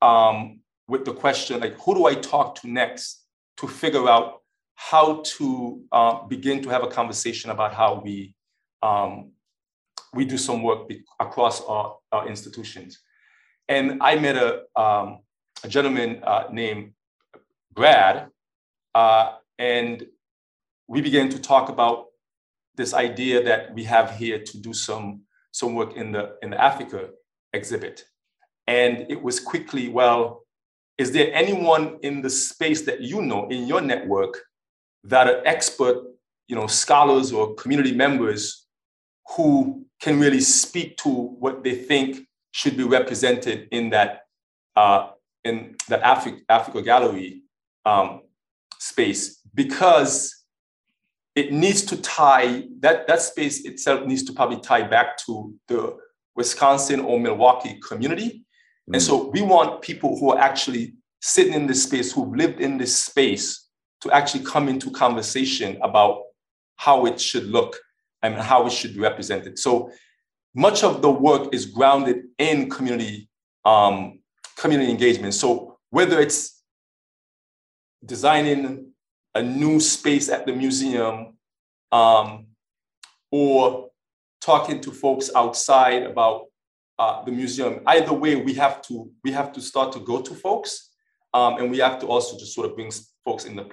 um, 0.01 0.61
with 0.87 1.03
the 1.03 1.13
question, 1.13 1.59
like, 1.59 1.77
who 1.81 1.95
do 1.95 2.05
I 2.05 2.13
talk 2.13 2.55
to 2.61 2.69
next 2.69 3.25
to 3.57 3.67
figure 3.67 4.07
out 4.07 4.41
how 4.75 5.23
to 5.25 5.81
uh, 5.91 6.23
begin 6.27 6.61
to 6.61 6.69
have 6.69 6.83
a 6.83 6.87
conversation 6.87 7.49
about 7.49 7.73
how 7.73 8.01
we 8.03 8.35
um, 8.83 9.31
we 10.13 10.23
do 10.23 10.37
some 10.37 10.63
work 10.63 10.89
across 11.19 11.61
our, 11.65 11.97
our, 12.11 12.27
institutions. 12.27 12.99
And 13.67 14.01
I 14.01 14.15
met 14.15 14.35
a, 14.35 14.61
um, 14.79 15.19
a 15.63 15.67
gentleman 15.67 16.21
uh, 16.23 16.45
named 16.51 16.93
Brad, 17.73 18.27
uh, 18.97 19.35
and 19.59 20.07
we 20.87 21.01
began 21.01 21.29
to 21.29 21.39
talk 21.39 21.69
about 21.69 22.05
this 22.77 22.95
idea 22.95 23.43
that 23.43 23.71
we 23.75 23.83
have 23.83 24.17
here 24.17 24.39
to 24.49 24.57
do 24.57 24.73
some 24.73 25.21
some 25.51 25.75
work 25.75 25.95
in 25.95 26.11
the 26.11 26.23
in 26.41 26.49
the 26.49 26.59
Africa 26.69 27.09
exhibit. 27.53 28.05
And 28.65 29.05
it 29.13 29.21
was 29.21 29.39
quickly, 29.39 29.87
well, 29.87 30.21
is 30.97 31.11
there 31.11 31.29
anyone 31.43 31.99
in 32.01 32.21
the 32.23 32.29
space 32.29 32.81
that 32.87 32.99
you 33.01 33.21
know 33.21 33.47
in 33.49 33.67
your 33.67 33.81
network 33.81 34.33
that 35.03 35.27
are 35.27 35.41
expert, 35.45 35.97
you 36.47 36.55
know, 36.55 36.67
scholars 36.67 37.31
or 37.31 37.53
community 37.53 37.93
members 37.93 38.65
who 39.35 39.85
can 40.01 40.19
really 40.19 40.41
speak 40.41 40.97
to 41.03 41.09
what 41.43 41.63
they 41.63 41.75
think 41.75 42.09
should 42.51 42.75
be 42.75 42.83
represented 42.83 43.67
in 43.71 43.91
that 43.91 44.21
uh, 44.75 45.11
in 45.43 45.75
that 45.87 46.01
Africa, 46.01 46.39
Africa 46.49 46.81
Gallery 46.81 47.43
um, 47.85 48.21
space 48.79 49.41
because 49.53 50.45
it 51.35 51.51
needs 51.51 51.83
to 51.83 52.01
tie 52.01 52.63
that 52.79 53.07
that 53.07 53.21
space 53.21 53.65
itself 53.65 54.05
needs 54.05 54.23
to 54.23 54.33
probably 54.33 54.59
tie 54.59 54.81
back 54.81 55.17
to 55.25 55.53
the 55.67 55.95
Wisconsin 56.35 56.99
or 56.99 57.19
Milwaukee 57.19 57.79
community. 57.87 58.43
Mm. 58.89 58.93
And 58.93 59.01
so 59.01 59.29
we 59.29 59.41
want 59.41 59.81
people 59.81 60.17
who 60.17 60.31
are 60.31 60.39
actually 60.39 60.95
sitting 61.21 61.53
in 61.53 61.67
this 61.67 61.83
space, 61.83 62.11
who've 62.11 62.35
lived 62.35 62.59
in 62.59 62.77
this 62.77 62.95
space 62.95 63.67
to 64.01 64.11
actually 64.11 64.45
come 64.45 64.67
into 64.67 64.89
conversation 64.91 65.77
about 65.81 66.23
how 66.75 67.05
it 67.05 67.19
should 67.19 67.45
look 67.45 67.75
and 68.21 68.35
how 68.35 68.65
it 68.65 68.71
should 68.71 68.93
be 68.93 68.99
represented. 68.99 69.59
So 69.59 69.91
much 70.55 70.83
of 70.83 71.01
the 71.01 71.09
work 71.11 71.53
is 71.53 71.65
grounded 71.65 72.25
in 72.37 72.69
community 72.69 73.29
um, 73.65 74.19
community 74.57 74.89
engagement. 74.89 75.33
So 75.33 75.77
whether 75.89 76.19
it's 76.19 76.56
designing 78.05 78.91
a 79.35 79.41
new 79.41 79.79
space 79.79 80.29
at 80.29 80.45
the 80.45 80.53
museum 80.53 81.37
um, 81.91 82.47
or 83.31 83.89
talking 84.41 84.79
to 84.81 84.91
folks 84.91 85.29
outside 85.35 86.03
about 86.03 86.45
uh, 86.99 87.23
the 87.25 87.31
museum, 87.31 87.81
either 87.85 88.13
way, 88.13 88.35
we 88.35 88.53
have 88.55 88.81
to 88.81 89.11
we 89.23 89.31
have 89.31 89.51
to 89.53 89.61
start 89.61 89.91
to 89.93 89.99
go 89.99 90.21
to 90.21 90.33
folks, 90.33 90.89
um, 91.33 91.57
and 91.57 91.69
we 91.69 91.77
have 91.77 91.99
to 91.99 92.07
also 92.07 92.37
just 92.37 92.55
sort 92.55 92.67
of 92.67 92.75
bring 92.75 92.91
folks 93.23 93.45
in 93.45 93.55
the 93.55 93.65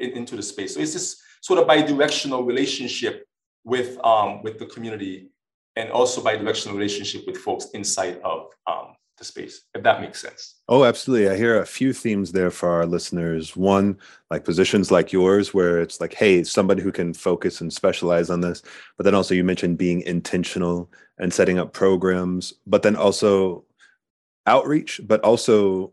in, 0.00 0.10
into 0.10 0.34
the 0.34 0.42
space. 0.42 0.74
So 0.74 0.80
it's 0.80 0.92
this 0.92 1.22
sort 1.42 1.60
of 1.60 1.66
bi-directional 1.66 2.42
relationship 2.42 3.24
with 3.64 4.04
um, 4.04 4.42
with 4.42 4.58
the 4.58 4.66
community, 4.66 5.30
and 5.76 5.90
also 5.90 6.22
bi-directional 6.22 6.76
relationship 6.76 7.22
with 7.26 7.36
folks 7.36 7.66
inside 7.72 8.20
of 8.24 8.46
um, 8.66 8.94
the 9.18 9.24
space. 9.24 9.62
If 9.74 9.82
that 9.82 10.00
makes 10.00 10.20
sense. 10.20 10.56
Oh, 10.68 10.84
absolutely. 10.84 11.28
I 11.28 11.36
hear 11.36 11.60
a 11.60 11.66
few 11.66 11.92
themes 11.92 12.32
there 12.32 12.50
for 12.50 12.70
our 12.70 12.86
listeners. 12.86 13.56
One, 13.56 13.98
like 14.30 14.44
positions 14.44 14.90
like 14.90 15.12
yours, 15.12 15.52
where 15.52 15.80
it's 15.80 16.00
like, 16.00 16.14
hey, 16.14 16.44
somebody 16.44 16.82
who 16.82 16.92
can 16.92 17.14
focus 17.14 17.60
and 17.60 17.72
specialize 17.72 18.30
on 18.30 18.40
this. 18.40 18.62
But 18.96 19.04
then 19.04 19.14
also, 19.14 19.34
you 19.34 19.44
mentioned 19.44 19.78
being 19.78 20.02
intentional 20.02 20.90
and 21.18 21.32
setting 21.32 21.58
up 21.58 21.72
programs, 21.72 22.54
but 22.66 22.82
then 22.82 22.96
also 22.96 23.64
outreach, 24.46 25.00
but 25.04 25.20
also 25.22 25.92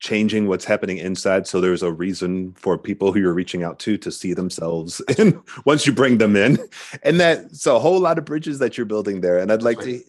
changing 0.00 0.48
what's 0.48 0.66
happening 0.66 0.98
inside 0.98 1.46
so 1.46 1.62
there's 1.62 1.82
a 1.82 1.90
reason 1.90 2.52
for 2.58 2.76
people 2.76 3.10
who 3.10 3.20
you're 3.20 3.32
reaching 3.32 3.62
out 3.62 3.78
to 3.78 3.96
to 3.96 4.10
see 4.10 4.34
themselves 4.34 5.00
in 5.18 5.40
once 5.64 5.86
you 5.86 5.94
bring 5.94 6.18
them 6.18 6.36
in 6.36 6.58
and 7.04 7.18
that's 7.18 7.64
a 7.66 7.78
whole 7.78 7.98
lot 7.98 8.18
of 8.18 8.24
bridges 8.26 8.58
that 8.58 8.76
you're 8.76 8.84
building 8.84 9.22
there 9.22 9.38
and 9.38 9.50
i'd 9.50 9.62
like 9.62 9.80
to 9.80 10.02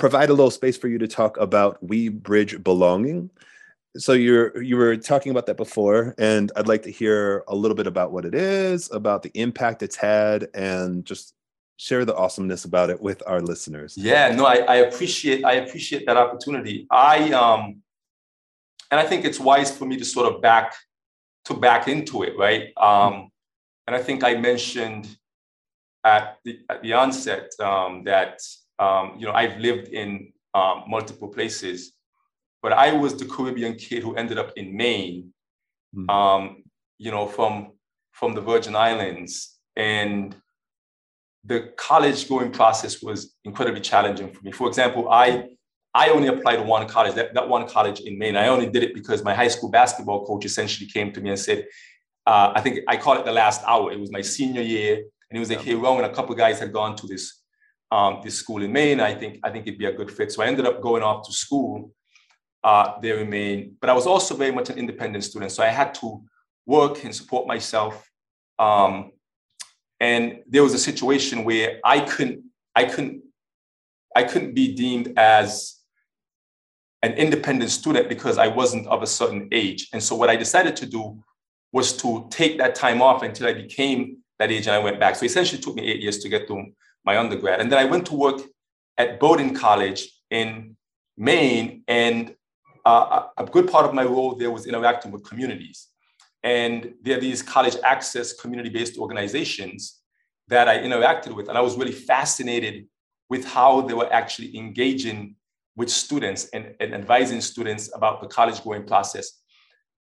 provide 0.00 0.30
a 0.30 0.32
little 0.32 0.50
space 0.50 0.76
for 0.76 0.88
you 0.88 0.98
to 0.98 1.06
talk 1.06 1.36
about 1.36 1.78
we 1.82 2.08
bridge 2.08 2.60
belonging. 2.64 3.30
So 3.96 4.14
you're 4.14 4.60
you 4.62 4.76
were 4.76 4.96
talking 4.96 5.30
about 5.30 5.46
that 5.46 5.56
before 5.56 6.14
and 6.16 6.52
i'd 6.54 6.68
like 6.68 6.82
to 6.84 6.92
hear 6.92 7.42
a 7.48 7.56
little 7.56 7.74
bit 7.74 7.88
about 7.88 8.12
what 8.12 8.24
it 8.24 8.36
is 8.36 8.88
about 8.92 9.24
the 9.24 9.32
impact 9.34 9.82
it's 9.82 9.96
had 9.96 10.46
and 10.54 11.04
just 11.04 11.34
share 11.76 12.04
the 12.04 12.14
awesomeness 12.14 12.64
about 12.64 12.90
it 12.90 13.00
with 13.00 13.20
our 13.26 13.40
listeners. 13.40 13.96
Yeah 13.96 14.32
no 14.32 14.46
i, 14.46 14.58
I 14.74 14.76
appreciate 14.76 15.44
i 15.44 15.54
appreciate 15.54 16.06
that 16.06 16.16
opportunity. 16.16 16.86
I 16.90 17.32
um 17.32 17.82
and 18.92 19.00
i 19.00 19.04
think 19.04 19.24
it's 19.24 19.40
wise 19.40 19.76
for 19.76 19.86
me 19.86 19.96
to 19.96 20.04
sort 20.04 20.32
of 20.32 20.40
back 20.40 20.72
to 21.46 21.54
back 21.54 21.88
into 21.88 22.22
it 22.22 22.34
right? 22.38 22.68
Um 22.76 23.30
and 23.88 23.96
i 23.96 24.00
think 24.00 24.22
i 24.22 24.34
mentioned 24.36 25.04
at 26.04 26.38
the 26.44 26.60
at 26.70 26.80
the 26.84 26.92
onset 26.92 27.50
um 27.58 28.04
that 28.04 28.40
um 28.80 29.14
you 29.18 29.26
know 29.26 29.32
i've 29.32 29.56
lived 29.58 29.88
in 29.88 30.32
um, 30.52 30.82
multiple 30.88 31.28
places 31.28 31.92
but 32.62 32.72
I 32.72 32.92
was 32.92 33.16
the 33.16 33.24
Caribbean 33.24 33.74
kid 33.76 34.02
who 34.02 34.14
ended 34.16 34.38
up 34.38 34.52
in 34.56 34.76
Maine, 34.76 35.32
mm-hmm. 35.94 36.10
um, 36.10 36.62
you 36.98 37.10
know, 37.10 37.26
from 37.26 37.72
from 38.12 38.34
the 38.34 38.40
Virgin 38.40 38.76
Islands, 38.76 39.58
and 39.76 40.36
the 41.44 41.72
college 41.76 42.28
going 42.28 42.52
process 42.52 43.02
was 43.02 43.34
incredibly 43.44 43.80
challenging 43.80 44.30
for 44.32 44.42
me. 44.42 44.52
For 44.52 44.68
example, 44.68 45.08
I 45.10 45.48
I 45.94 46.10
only 46.10 46.28
applied 46.28 46.56
to 46.56 46.62
one 46.62 46.86
college, 46.86 47.14
that, 47.14 47.34
that 47.34 47.48
one 47.48 47.66
college 47.66 48.00
in 48.00 48.18
Maine. 48.18 48.36
I 48.36 48.48
only 48.48 48.68
did 48.68 48.84
it 48.84 48.94
because 48.94 49.24
my 49.24 49.34
high 49.34 49.48
school 49.48 49.70
basketball 49.70 50.24
coach 50.24 50.44
essentially 50.44 50.88
came 50.88 51.12
to 51.12 51.20
me 51.20 51.30
and 51.30 51.38
said, 51.38 51.66
uh, 52.26 52.52
I 52.54 52.60
think 52.60 52.80
I 52.86 52.96
called 52.96 53.18
it 53.18 53.24
the 53.24 53.32
last 53.32 53.62
hour. 53.66 53.90
It 53.90 53.98
was 53.98 54.12
my 54.12 54.20
senior 54.20 54.62
year, 54.62 54.96
and 54.96 55.36
he 55.36 55.38
was 55.38 55.48
like, 55.48 55.62
"Hey, 55.62 55.74
Ron," 55.74 55.96
and 55.96 56.06
a 56.06 56.14
couple 56.14 56.32
of 56.32 56.38
guys 56.38 56.60
had 56.60 56.72
gone 56.72 56.94
to 56.96 57.06
this 57.06 57.39
um, 57.90 58.20
this 58.22 58.36
school 58.36 58.62
in 58.62 58.72
Maine. 58.72 59.00
I 59.00 59.14
think 59.14 59.40
I 59.42 59.50
think 59.50 59.66
it'd 59.66 59.78
be 59.78 59.86
a 59.86 59.92
good 59.92 60.10
fit. 60.10 60.32
So 60.32 60.42
I 60.42 60.46
ended 60.46 60.66
up 60.66 60.80
going 60.80 61.02
off 61.02 61.26
to 61.26 61.32
school 61.32 61.92
uh, 62.62 63.00
they 63.00 63.12
remain. 63.12 63.76
But 63.80 63.90
I 63.90 63.94
was 63.94 64.06
also 64.06 64.34
very 64.34 64.52
much 64.52 64.70
an 64.70 64.78
independent 64.78 65.24
student, 65.24 65.52
so 65.52 65.62
I 65.62 65.68
had 65.68 65.94
to 65.94 66.22
work 66.66 67.04
and 67.04 67.14
support 67.14 67.46
myself. 67.46 68.08
Um, 68.58 69.12
and 69.98 70.40
there 70.46 70.62
was 70.62 70.74
a 70.74 70.78
situation 70.78 71.44
where 71.44 71.80
I 71.84 72.00
couldn't, 72.00 72.44
I 72.74 72.84
couldn't, 72.84 73.22
I 74.14 74.24
couldn't 74.24 74.54
be 74.54 74.74
deemed 74.74 75.14
as 75.16 75.76
an 77.02 77.12
independent 77.14 77.70
student 77.70 78.08
because 78.08 78.36
I 78.36 78.48
wasn't 78.48 78.86
of 78.88 79.02
a 79.02 79.06
certain 79.06 79.48
age. 79.52 79.88
And 79.92 80.02
so 80.02 80.14
what 80.16 80.28
I 80.28 80.36
decided 80.36 80.76
to 80.76 80.86
do 80.86 81.22
was 81.72 81.96
to 81.98 82.26
take 82.30 82.58
that 82.58 82.74
time 82.74 83.00
off 83.00 83.22
until 83.22 83.46
I 83.46 83.54
became 83.54 84.18
that 84.38 84.50
age 84.50 84.66
and 84.66 84.74
I 84.74 84.78
went 84.78 85.00
back. 85.00 85.16
So 85.16 85.24
essentially 85.24 85.58
it 85.58 85.64
took 85.64 85.76
me 85.76 85.86
eight 85.86 86.02
years 86.02 86.18
to 86.18 86.28
get 86.28 86.46
through 86.46 86.72
my 87.04 87.18
undergrad. 87.18 87.60
And 87.60 87.70
then 87.70 87.78
I 87.78 87.84
went 87.84 88.06
to 88.06 88.14
work 88.14 88.40
at 88.98 89.18
Bowdoin 89.20 89.54
College 89.54 90.08
in 90.30 90.76
Maine. 91.16 91.82
And 91.88 92.34
uh, 92.84 93.26
a 93.36 93.44
good 93.44 93.70
part 93.70 93.86
of 93.86 93.94
my 93.94 94.04
role 94.04 94.34
there 94.34 94.50
was 94.50 94.66
interacting 94.66 95.10
with 95.12 95.24
communities. 95.24 95.88
And 96.42 96.94
there 97.02 97.18
are 97.18 97.20
these 97.20 97.42
college 97.42 97.76
access 97.84 98.32
community-based 98.32 98.98
organizations 98.98 100.00
that 100.48 100.68
I 100.68 100.78
interacted 100.78 101.34
with. 101.34 101.48
And 101.48 101.58
I 101.58 101.60
was 101.60 101.76
really 101.76 101.92
fascinated 101.92 102.86
with 103.28 103.44
how 103.44 103.82
they 103.82 103.94
were 103.94 104.12
actually 104.12 104.56
engaging 104.56 105.36
with 105.76 105.88
students 105.88 106.48
and, 106.52 106.74
and 106.80 106.94
advising 106.94 107.40
students 107.40 107.90
about 107.94 108.20
the 108.20 108.26
college 108.26 108.62
going 108.64 108.84
process. 108.86 109.40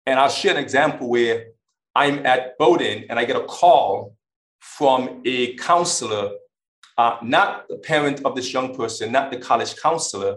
And 0.06 0.20
I'll 0.20 0.28
share 0.28 0.52
an 0.52 0.62
example 0.62 1.08
where 1.08 1.46
I'm 1.94 2.24
at 2.24 2.56
Bowdoin 2.58 3.06
and 3.08 3.18
I 3.18 3.24
get 3.24 3.36
a 3.36 3.44
call 3.44 4.14
from 4.60 5.22
a 5.24 5.56
counselor, 5.56 6.32
uh, 6.98 7.16
not 7.22 7.68
the 7.68 7.78
parent 7.78 8.24
of 8.24 8.34
this 8.34 8.52
young 8.52 8.74
person, 8.74 9.12
not 9.12 9.30
the 9.30 9.38
college 9.38 9.76
counselor, 9.76 10.36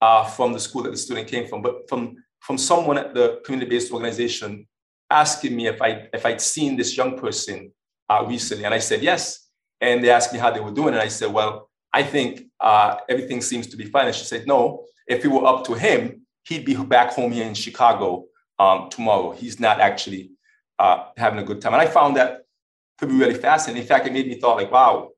uh, 0.00 0.24
from 0.24 0.52
the 0.52 0.60
school 0.60 0.82
that 0.82 0.90
the 0.90 0.96
student 0.96 1.26
came 1.28 1.46
from, 1.46 1.62
but 1.62 1.88
from, 1.88 2.16
from 2.40 2.58
someone 2.58 2.98
at 2.98 3.14
the 3.14 3.40
community-based 3.44 3.90
organization 3.92 4.66
asking 5.10 5.56
me 5.56 5.66
if, 5.66 5.80
I, 5.80 6.08
if 6.12 6.26
I'd 6.26 6.40
seen 6.40 6.76
this 6.76 6.96
young 6.96 7.18
person 7.18 7.72
uh, 8.10 8.24
recently. 8.26 8.64
And 8.64 8.74
I 8.74 8.80
said, 8.80 9.02
yes. 9.02 9.48
And 9.80 10.02
they 10.02 10.10
asked 10.10 10.32
me 10.32 10.38
how 10.38 10.50
they 10.50 10.60
were 10.60 10.72
doing. 10.72 10.94
And 10.94 11.02
I 11.02 11.08
said, 11.08 11.32
well, 11.32 11.70
I 11.92 12.02
think 12.02 12.42
uh, 12.60 12.96
everything 13.08 13.40
seems 13.40 13.66
to 13.68 13.76
be 13.76 13.84
fine. 13.84 14.06
And 14.06 14.14
she 14.14 14.24
said, 14.24 14.46
no, 14.46 14.84
if 15.06 15.24
it 15.24 15.28
were 15.28 15.46
up 15.46 15.64
to 15.66 15.74
him, 15.74 16.26
he'd 16.48 16.64
be 16.64 16.74
back 16.74 17.12
home 17.12 17.32
here 17.32 17.46
in 17.46 17.54
Chicago 17.54 18.26
um, 18.58 18.88
tomorrow. 18.90 19.32
He's 19.32 19.58
not 19.58 19.80
actually 19.80 20.32
uh, 20.78 21.06
having 21.16 21.38
a 21.38 21.44
good 21.44 21.60
time. 21.60 21.72
And 21.72 21.82
I 21.82 21.86
found 21.86 22.16
that 22.16 22.42
to 22.98 23.06
be 23.06 23.14
really 23.14 23.34
fascinating. 23.34 23.82
In 23.82 23.88
fact, 23.88 24.06
it 24.06 24.12
made 24.12 24.26
me 24.26 24.38
thought 24.38 24.56
like, 24.56 24.70
wow, 24.70 25.10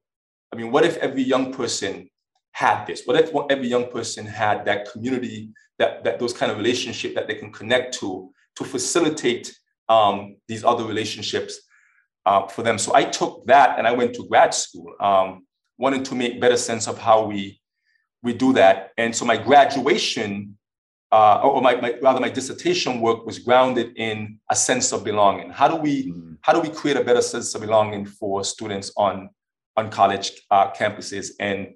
I 0.52 0.56
mean, 0.56 0.70
what 0.70 0.84
if 0.84 0.96
every 0.98 1.22
young 1.22 1.52
person 1.52 2.08
had 2.52 2.86
this? 2.86 3.02
What 3.04 3.16
if 3.16 3.30
every 3.50 3.68
young 3.68 3.90
person 3.90 4.26
had 4.26 4.64
that 4.64 4.90
community, 4.90 5.50
that, 5.78 6.04
that 6.04 6.18
those 6.18 6.32
kind 6.32 6.50
of 6.50 6.58
relationship 6.58 7.14
that 7.14 7.28
they 7.28 7.34
can 7.34 7.52
connect 7.52 7.98
to, 8.00 8.30
to 8.56 8.64
facilitate 8.64 9.54
um, 9.88 10.36
these 10.48 10.64
other 10.64 10.84
relationships 10.84 11.60
uh, 12.24 12.46
for 12.46 12.62
them? 12.62 12.78
So 12.78 12.94
I 12.94 13.04
took 13.04 13.46
that 13.46 13.78
and 13.78 13.86
I 13.86 13.92
went 13.92 14.14
to 14.14 14.26
grad 14.28 14.54
school, 14.54 14.94
um, 15.00 15.46
wanting 15.78 16.02
to 16.04 16.14
make 16.14 16.40
better 16.40 16.56
sense 16.56 16.88
of 16.88 16.98
how 16.98 17.24
we 17.24 17.60
we 18.22 18.32
do 18.32 18.52
that. 18.54 18.90
And 18.98 19.14
so 19.14 19.24
my 19.24 19.36
graduation, 19.36 20.58
uh, 21.12 21.40
or 21.42 21.62
my, 21.62 21.76
my, 21.76 21.94
rather 22.02 22.20
my 22.20 22.28
dissertation 22.28 23.00
work 23.00 23.24
was 23.24 23.38
grounded 23.38 23.92
in 23.96 24.40
a 24.50 24.56
sense 24.56 24.92
of 24.92 25.04
belonging. 25.04 25.50
How 25.50 25.68
do 25.68 25.76
we 25.76 26.08
mm-hmm. 26.08 26.34
how 26.40 26.52
do 26.52 26.60
we 26.60 26.68
create 26.68 26.96
a 26.96 27.04
better 27.04 27.22
sense 27.22 27.54
of 27.54 27.60
belonging 27.60 28.04
for 28.04 28.42
students 28.42 28.92
on 28.96 29.30
on 29.76 29.90
college 29.90 30.32
uh, 30.50 30.70
campuses 30.72 31.30
and 31.40 31.68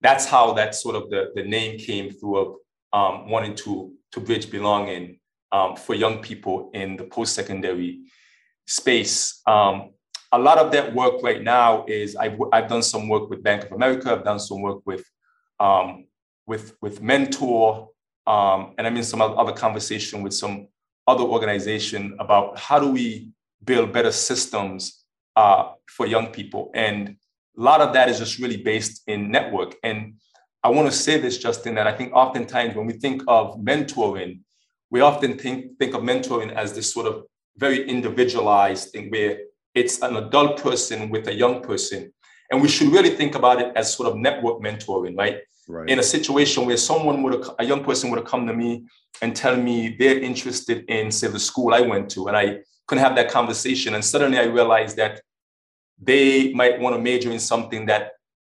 that's 0.00 0.26
how 0.26 0.52
that 0.52 0.74
sort 0.74 0.94
of 0.94 1.10
the, 1.10 1.32
the 1.34 1.42
name 1.42 1.78
came 1.78 2.10
through 2.10 2.36
of 2.36 2.56
um, 2.92 3.28
wanting 3.28 3.54
to, 3.54 3.92
to 4.12 4.20
bridge 4.20 4.50
belonging 4.50 5.18
um, 5.52 5.76
for 5.76 5.94
young 5.94 6.20
people 6.20 6.70
in 6.74 6.96
the 6.96 7.04
post-secondary 7.04 8.00
space. 8.66 9.40
Um, 9.46 9.90
a 10.32 10.38
lot 10.38 10.58
of 10.58 10.72
that 10.72 10.94
work 10.94 11.22
right 11.22 11.42
now 11.42 11.84
is 11.86 12.16
I've, 12.16 12.38
I've 12.52 12.68
done 12.68 12.82
some 12.82 13.08
work 13.08 13.30
with 13.30 13.42
Bank 13.42 13.64
of 13.64 13.72
America. 13.72 14.12
I've 14.12 14.24
done 14.24 14.40
some 14.40 14.60
work 14.60 14.80
with 14.84 15.04
um, 15.58 16.06
with 16.46 16.76
with 16.82 17.00
Mentor, 17.00 17.88
um, 18.26 18.74
and 18.76 18.86
I'm 18.86 18.96
in 18.96 19.04
some 19.04 19.22
other 19.22 19.52
conversation 19.52 20.22
with 20.22 20.34
some 20.34 20.68
other 21.06 21.24
organization 21.24 22.16
about 22.18 22.58
how 22.58 22.78
do 22.78 22.90
we 22.90 23.30
build 23.64 23.92
better 23.92 24.12
systems 24.12 25.04
uh, 25.36 25.72
for 25.88 26.06
young 26.06 26.26
people. 26.28 26.70
And 26.74 27.16
a 27.56 27.62
lot 27.62 27.80
of 27.80 27.92
that 27.94 28.08
is 28.08 28.18
just 28.18 28.38
really 28.38 28.56
based 28.58 29.02
in 29.06 29.30
network. 29.30 29.76
And 29.82 30.14
I 30.62 30.68
want 30.70 30.90
to 30.90 30.96
say 30.96 31.18
this, 31.18 31.38
Justin, 31.38 31.74
that 31.76 31.86
I 31.86 31.92
think 31.92 32.12
oftentimes 32.12 32.74
when 32.74 32.86
we 32.86 32.94
think 32.94 33.22
of 33.28 33.56
mentoring, 33.58 34.40
we 34.90 35.00
often 35.00 35.38
think, 35.38 35.78
think 35.78 35.94
of 35.94 36.02
mentoring 36.02 36.52
as 36.52 36.72
this 36.72 36.92
sort 36.92 37.06
of 37.06 37.24
very 37.56 37.88
individualized 37.88 38.90
thing 38.90 39.10
where 39.10 39.38
it's 39.74 40.02
an 40.02 40.16
adult 40.16 40.62
person 40.62 41.10
with 41.10 41.28
a 41.28 41.34
young 41.34 41.62
person. 41.62 42.12
And 42.50 42.62
we 42.62 42.68
should 42.68 42.92
really 42.92 43.10
think 43.10 43.34
about 43.34 43.60
it 43.60 43.72
as 43.76 43.94
sort 43.94 44.08
of 44.08 44.16
network 44.16 44.60
mentoring, 44.60 45.16
right? 45.16 45.38
Right. 45.68 45.88
In 45.90 45.98
a 45.98 46.02
situation 46.02 46.64
where 46.64 46.76
someone 46.76 47.22
would 47.24 47.44
a 47.58 47.64
young 47.64 47.82
person 47.82 48.10
would 48.10 48.18
have 48.18 48.26
come 48.26 48.46
to 48.46 48.54
me 48.54 48.86
and 49.20 49.34
tell 49.34 49.56
me 49.56 49.96
they're 49.98 50.18
interested 50.18 50.84
in, 50.88 51.10
say, 51.10 51.26
the 51.26 51.40
school 51.40 51.74
I 51.74 51.80
went 51.80 52.08
to, 52.10 52.28
and 52.28 52.36
I 52.36 52.58
couldn't 52.86 53.02
have 53.02 53.16
that 53.16 53.30
conversation. 53.30 53.94
And 53.94 54.04
suddenly 54.04 54.38
I 54.38 54.44
realized 54.44 54.96
that 54.96 55.22
they 56.00 56.52
might 56.52 56.80
want 56.80 56.96
to 56.96 57.02
major 57.02 57.30
in 57.30 57.38
something 57.38 57.86
that 57.86 58.12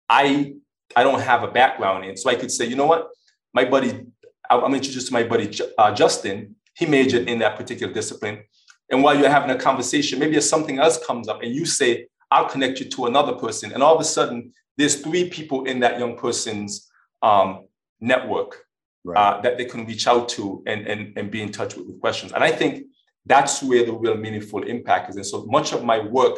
I 0.09 0.55
I 0.95 1.03
don't 1.03 1.19
have 1.19 1.43
a 1.43 1.47
background 1.47 2.05
in. 2.05 2.17
So 2.17 2.29
I 2.29 2.35
could 2.35 2.51
say, 2.51 2.65
you 2.65 2.75
know 2.75 2.85
what, 2.85 3.09
my 3.53 3.65
buddy, 3.65 4.05
I'm 4.49 4.73
introduced 4.73 5.07
to 5.07 5.13
my 5.13 5.23
buddy 5.23 5.51
uh, 5.77 5.93
Justin. 5.93 6.55
He 6.75 6.85
majored 6.85 7.27
in 7.27 7.39
that 7.39 7.57
particular 7.57 7.93
discipline. 7.93 8.43
And 8.89 9.03
while 9.03 9.17
you're 9.17 9.29
having 9.29 9.49
a 9.49 9.57
conversation, 9.57 10.19
maybe 10.19 10.37
if 10.37 10.43
something 10.43 10.79
else 10.79 11.03
comes 11.05 11.27
up 11.27 11.41
and 11.43 11.53
you 11.53 11.65
say, 11.65 12.07
I'll 12.31 12.47
connect 12.47 12.79
you 12.79 12.87
to 12.89 13.07
another 13.07 13.33
person. 13.33 13.73
And 13.73 13.83
all 13.83 13.95
of 13.95 14.01
a 14.01 14.05
sudden, 14.05 14.53
there's 14.77 15.01
three 15.01 15.29
people 15.29 15.65
in 15.65 15.79
that 15.81 15.99
young 15.99 16.15
person's 16.17 16.89
um, 17.21 17.65
network 17.99 18.65
right. 19.03 19.17
uh, 19.17 19.41
that 19.41 19.57
they 19.57 19.65
can 19.65 19.85
reach 19.85 20.07
out 20.07 20.29
to 20.29 20.63
and, 20.67 20.87
and, 20.87 21.17
and 21.17 21.31
be 21.31 21.41
in 21.41 21.51
touch 21.51 21.75
with, 21.75 21.87
with 21.87 21.99
questions. 21.99 22.31
And 22.31 22.43
I 22.43 22.51
think 22.51 22.85
that's 23.25 23.61
where 23.61 23.85
the 23.85 23.93
real 23.93 24.15
meaningful 24.15 24.63
impact 24.63 25.09
is. 25.09 25.15
And 25.15 25.25
so 25.25 25.45
much 25.45 25.73
of 25.73 25.83
my 25.83 25.99
work 25.99 26.37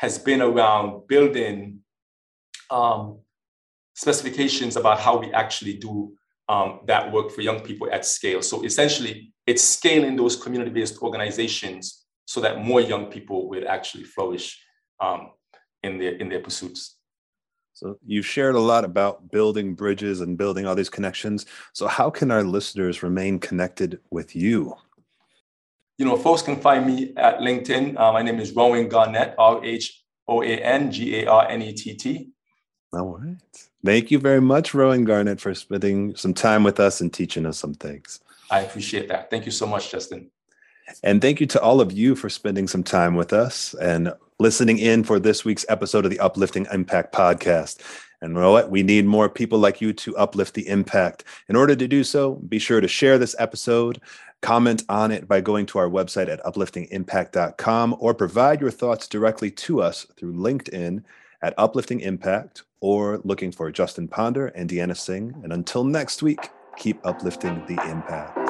has 0.00 0.18
been 0.18 0.40
around 0.40 1.06
building 1.08 1.80
um, 2.70 3.18
specifications 3.94 4.76
about 4.76 4.98
how 4.98 5.18
we 5.18 5.30
actually 5.34 5.74
do 5.74 6.14
um, 6.48 6.80
that 6.86 7.12
work 7.12 7.30
for 7.30 7.42
young 7.42 7.60
people 7.60 7.86
at 7.92 8.06
scale. 8.06 8.40
So 8.40 8.64
essentially, 8.64 9.34
it's 9.46 9.62
scaling 9.62 10.16
those 10.16 10.36
community-based 10.36 11.02
organizations 11.02 12.06
so 12.24 12.40
that 12.40 12.64
more 12.64 12.80
young 12.80 13.06
people 13.06 13.46
will 13.50 13.68
actually 13.68 14.04
flourish 14.04 14.58
um, 15.00 15.32
in 15.82 15.98
their 15.98 16.12
in 16.12 16.30
their 16.30 16.40
pursuits. 16.40 16.96
So 17.74 17.98
you've 18.06 18.26
shared 18.26 18.54
a 18.54 18.66
lot 18.72 18.84
about 18.86 19.30
building 19.30 19.74
bridges 19.74 20.22
and 20.22 20.38
building 20.38 20.66
all 20.66 20.74
these 20.74 20.88
connections. 20.96 21.44
So 21.74 21.86
how 21.86 22.08
can 22.08 22.30
our 22.30 22.42
listeners 22.42 23.02
remain 23.02 23.38
connected 23.38 24.00
with 24.10 24.34
you? 24.34 24.74
You 26.00 26.06
know, 26.06 26.16
folks 26.16 26.40
can 26.40 26.56
find 26.56 26.86
me 26.86 27.12
at 27.18 27.40
LinkedIn. 27.40 28.00
Uh, 28.00 28.10
my 28.10 28.22
name 28.22 28.40
is 28.40 28.52
Rhoan 28.52 28.88
Garnett, 28.88 29.34
R 29.36 29.62
H 29.62 30.02
O 30.26 30.42
A 30.42 30.46
N 30.46 30.90
G 30.90 31.20
A 31.20 31.26
R 31.26 31.46
N 31.46 31.60
E 31.60 31.74
T 31.74 31.94
T. 31.94 32.30
All 32.94 33.18
right. 33.18 33.36
Thank 33.84 34.10
you 34.10 34.18
very 34.18 34.40
much, 34.40 34.72
Rhoan 34.72 35.04
Garnett, 35.04 35.42
for 35.42 35.54
spending 35.54 36.16
some 36.16 36.32
time 36.32 36.64
with 36.64 36.80
us 36.80 37.02
and 37.02 37.12
teaching 37.12 37.44
us 37.44 37.58
some 37.58 37.74
things. 37.74 38.18
I 38.50 38.60
appreciate 38.60 39.08
that. 39.08 39.28
Thank 39.28 39.44
you 39.44 39.52
so 39.52 39.66
much, 39.66 39.90
Justin. 39.90 40.30
And 41.04 41.20
thank 41.20 41.38
you 41.38 41.46
to 41.48 41.60
all 41.60 41.82
of 41.82 41.92
you 41.92 42.16
for 42.16 42.30
spending 42.30 42.66
some 42.66 42.82
time 42.82 43.14
with 43.14 43.34
us 43.34 43.74
and 43.74 44.10
listening 44.38 44.78
in 44.78 45.04
for 45.04 45.18
this 45.18 45.44
week's 45.44 45.66
episode 45.68 46.06
of 46.06 46.10
the 46.10 46.20
Uplifting 46.20 46.66
Impact 46.72 47.14
Podcast. 47.14 47.82
And 48.22 48.34
you 48.34 48.40
know 48.40 48.52
what? 48.52 48.70
We 48.70 48.82
need 48.82 49.06
more 49.06 49.28
people 49.28 49.58
like 49.58 49.80
you 49.80 49.92
to 49.94 50.16
uplift 50.16 50.54
the 50.54 50.68
impact. 50.68 51.24
In 51.48 51.56
order 51.56 51.74
to 51.74 51.88
do 51.88 52.04
so, 52.04 52.34
be 52.34 52.58
sure 52.58 52.80
to 52.80 52.88
share 52.88 53.18
this 53.18 53.34
episode, 53.38 54.00
comment 54.42 54.84
on 54.88 55.10
it 55.10 55.28
by 55.28 55.40
going 55.40 55.66
to 55.66 55.78
our 55.78 55.88
website 55.88 56.28
at 56.28 56.42
upliftingimpact.com, 56.44 57.96
or 57.98 58.14
provide 58.14 58.60
your 58.60 58.70
thoughts 58.70 59.06
directly 59.06 59.50
to 59.50 59.82
us 59.82 60.06
through 60.16 60.32
LinkedIn 60.32 61.04
at 61.42 61.54
Uplifting 61.56 62.00
Impact 62.00 62.62
or 62.80 63.20
looking 63.24 63.52
for 63.52 63.70
Justin 63.70 64.08
Ponder 64.08 64.48
and 64.48 64.68
Deanna 64.68 64.96
Singh. 64.96 65.34
And 65.42 65.52
until 65.52 65.84
next 65.84 66.22
week, 66.22 66.50
keep 66.76 67.04
uplifting 67.04 67.62
the 67.66 67.80
impact. 67.90 68.49